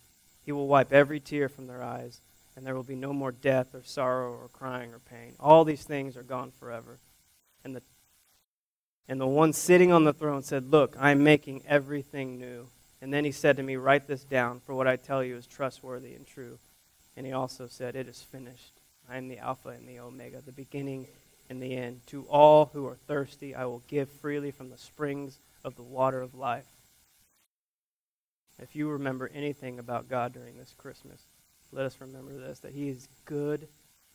He 0.45 0.51
will 0.51 0.67
wipe 0.67 0.93
every 0.93 1.21
tear 1.21 1.49
from 1.49 1.69
their 1.69 1.81
eyes, 1.81 2.21
and 2.57 2.67
there 2.67 2.75
will 2.75 2.83
be 2.83 2.97
no 2.97 3.13
more 3.13 3.31
death 3.31 3.73
or 3.73 3.85
sorrow 3.85 4.33
or 4.33 4.49
crying 4.49 4.93
or 4.93 4.99
pain. 4.99 5.35
All 5.39 5.65
these 5.65 5.85
things 5.85 6.17
are 6.17 6.25
gone 6.25 6.51
forever. 6.59 6.99
And 7.63 7.77
the, 7.77 7.83
and 9.07 9.21
the 9.21 9.29
one 9.29 9.53
sitting 9.53 9.93
on 9.93 10.03
the 10.03 10.13
throne 10.13 10.43
said, 10.43 10.73
Look, 10.73 10.97
I 10.99 11.13
am 11.13 11.23
making 11.23 11.63
everything 11.69 12.41
new. 12.41 12.67
And 13.01 13.15
then 13.15 13.25
he 13.25 13.31
said 13.31 13.57
to 13.59 13.63
me, 13.63 13.77
Write 13.77 14.09
this 14.09 14.25
down, 14.25 14.61
for 14.67 14.75
what 14.75 14.89
I 14.89 14.97
tell 14.97 15.23
you 15.23 15.37
is 15.37 15.47
trustworthy 15.47 16.15
and 16.15 16.27
true. 16.27 16.59
And 17.17 17.25
he 17.25 17.33
also 17.33 17.69
said, 17.69 17.95
It 17.95 18.09
is 18.09 18.23
finished. 18.23 18.73
I 19.09 19.19
am 19.19 19.29
the 19.29 19.39
Alpha 19.39 19.69
and 19.69 19.89
the 19.89 20.01
Omega, 20.01 20.43
the 20.45 20.51
beginning 20.51 21.07
and 21.49 21.63
the 21.63 21.77
end. 21.77 22.01
To 22.09 22.25
all 22.25 22.71
who 22.73 22.89
are 22.89 22.99
thirsty, 23.07 23.55
I 23.55 23.67
will 23.67 23.85
give 23.87 24.09
freely 24.09 24.51
from 24.51 24.71
the 24.71 24.79
springs 24.79 25.39
of 25.63 25.77
the 25.77 25.83
water 25.83 26.21
of 26.21 26.35
life. 26.35 26.67
If 28.61 28.75
you 28.75 28.89
remember 28.89 29.31
anything 29.33 29.79
about 29.79 30.09
God 30.09 30.33
during 30.33 30.59
this 30.59 30.75
Christmas, 30.77 31.23
let 31.73 31.87
us 31.87 31.97
remember 32.01 32.33
this 32.33 32.61
that 32.61 32.73
He 32.73 32.89
is 32.89 33.09
good, 33.25 33.69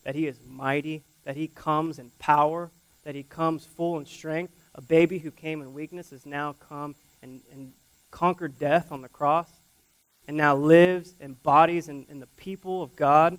that 0.03 0.15
He 0.15 0.27
is 0.27 0.39
mighty, 0.45 1.03
that 1.23 1.37
He 1.37 1.47
comes 1.47 1.99
in 1.99 2.11
power, 2.19 2.71
that 3.03 3.15
He 3.15 3.23
comes 3.23 3.65
full 3.65 3.97
in 3.97 4.05
strength. 4.05 4.53
A 4.75 4.81
baby 4.81 5.19
who 5.19 5.31
came 5.31 5.61
in 5.61 5.73
weakness 5.73 6.09
has 6.09 6.25
now 6.25 6.55
come 6.59 6.95
and, 7.21 7.41
and 7.51 7.73
conquered 8.11 8.59
death 8.59 8.91
on 8.91 9.01
the 9.01 9.09
cross 9.09 9.49
and 10.27 10.37
now 10.37 10.55
lives 10.55 11.15
and 11.19 11.41
bodies 11.43 11.89
in, 11.89 12.05
in 12.09 12.19
the 12.19 12.27
people 12.27 12.81
of 12.81 12.95
God 12.95 13.37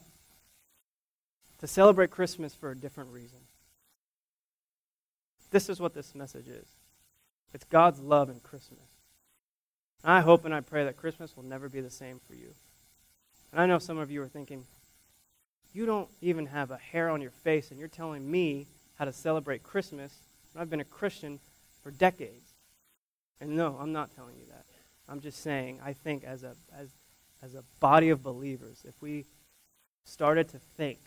to 1.59 1.67
celebrate 1.67 2.11
Christmas 2.11 2.55
for 2.55 2.71
a 2.71 2.77
different 2.77 3.11
reason. 3.11 3.39
This 5.51 5.69
is 5.69 5.81
what 5.81 5.95
this 5.95 6.15
message 6.15 6.49
is 6.49 6.67
it's 7.53 7.65
God's 7.65 8.01
love 8.01 8.29
in 8.29 8.41
Christmas. 8.41 8.94
I 10.05 10.21
hope 10.21 10.45
and 10.45 10.55
I 10.55 10.61
pray 10.61 10.85
that 10.85 10.99
Christmas 10.99 11.35
will 11.35 11.45
never 11.45 11.69
be 11.69 11.81
the 11.81 11.91
same 11.91 12.21
for 12.29 12.35
you. 12.35 12.55
And 13.53 13.61
I 13.61 13.67
know 13.67 13.79
some 13.79 13.97
of 13.97 14.11
you 14.11 14.23
are 14.23 14.29
thinking, 14.29 14.65
you 15.73 15.87
don't 15.87 16.09
even 16.21 16.47
have 16.47 16.71
a 16.71 16.77
hair 16.77 17.09
on 17.09 17.23
your 17.23 17.31
face, 17.31 17.71
and 17.71 17.79
you're 17.81 17.89
telling 17.89 18.31
me 18.31 18.67
how 18.97 19.07
to 19.07 19.13
celebrate 19.13 19.63
Christmas. 19.63 20.13
I've 20.55 20.71
been 20.71 20.81
a 20.81 20.85
Christian 20.85 21.41
for 21.83 21.91
decades. 21.91 22.51
And 23.41 23.57
no, 23.57 23.77
I'm 23.81 23.93
not 23.93 24.15
telling 24.15 24.37
you 24.37 24.45
that. 24.51 24.65
I'm 25.09 25.21
just 25.21 25.43
saying, 25.43 25.81
I 25.85 25.95
think 25.95 26.23
as 26.23 26.43
a, 26.43 26.55
as, 26.77 26.91
as 27.43 27.55
a 27.55 27.65
body 27.81 28.11
of 28.11 28.23
believers, 28.23 28.85
if 28.87 28.95
we 29.01 29.25
started 30.05 30.49
to 30.51 30.59
think 30.59 30.99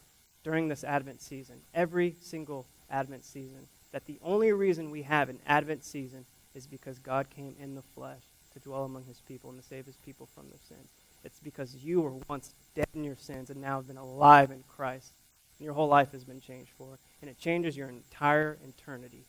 during 0.44 0.68
this 0.68 0.84
Advent 0.84 1.22
season, 1.22 1.58
every 1.74 2.16
single 2.22 2.66
Advent 2.90 3.26
season, 3.26 3.68
that 3.92 4.06
the 4.06 4.20
only 4.24 4.52
reason 4.52 4.90
we 4.90 5.04
have 5.04 5.30
an 5.30 5.40
Advent 5.46 5.84
season 5.84 6.26
is 6.54 6.68
because 6.68 7.00
God 7.00 7.30
came 7.30 7.56
in 7.60 7.76
the 7.76 7.82
flesh 7.82 8.24
to 8.58 8.64
dwell 8.64 8.86
among 8.86 9.06
his 9.06 9.22
people 9.22 9.50
and 9.50 9.60
to 9.62 9.66
save 9.66 9.86
his 9.86 9.98
people 9.98 10.26
from 10.26 10.50
their 10.50 10.60
sins. 10.68 10.90
It's 11.24 11.40
because 11.40 11.76
you 11.76 12.02
were 12.02 12.14
once 12.28 12.54
dead 12.76 12.88
in 12.94 13.04
your 13.04 13.16
sins 13.16 13.50
and 13.50 13.62
now 13.62 13.78
have 13.78 13.88
been 13.88 13.98
alive 13.98 14.52
in 14.52 14.64
Christ. 14.68 15.14
And 15.58 15.66
your 15.66 15.74
whole 15.74 15.88
life 15.88 16.12
has 16.12 16.24
been 16.24 16.42
changed 16.42 16.72
for. 16.78 17.00
And 17.22 17.30
it 17.30 17.38
changes 17.38 17.76
your 17.76 17.90
entire 17.90 18.58
eternity. 18.68 19.26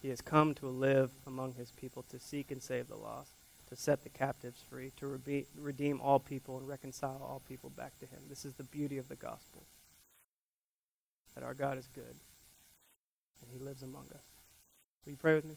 He 0.00 0.08
has 0.08 0.20
come 0.20 0.54
to 0.54 0.68
live 0.68 1.10
among 1.26 1.54
his 1.54 1.72
people 1.72 2.04
to 2.10 2.20
seek 2.20 2.50
and 2.50 2.62
save 2.62 2.88
the 2.88 2.96
lost 2.96 3.32
to 3.68 3.76
set 3.76 4.02
the 4.02 4.08
captives 4.08 4.62
free, 4.68 4.92
to 4.96 5.20
redeem 5.56 6.00
all 6.00 6.18
people 6.18 6.58
and 6.58 6.66
reconcile 6.66 7.20
all 7.22 7.42
people 7.46 7.70
back 7.70 7.98
to 7.98 8.06
him. 8.06 8.20
This 8.28 8.44
is 8.44 8.54
the 8.54 8.64
beauty 8.64 8.96
of 8.96 9.08
the 9.08 9.16
gospel. 9.16 9.62
That 11.34 11.44
our 11.44 11.54
God 11.54 11.78
is 11.78 11.88
good 11.94 12.16
and 13.42 13.50
he 13.52 13.58
lives 13.58 13.82
among 13.82 14.06
us. 14.14 14.24
Will 15.04 15.12
you 15.12 15.18
pray 15.18 15.34
with 15.34 15.44
me? 15.44 15.54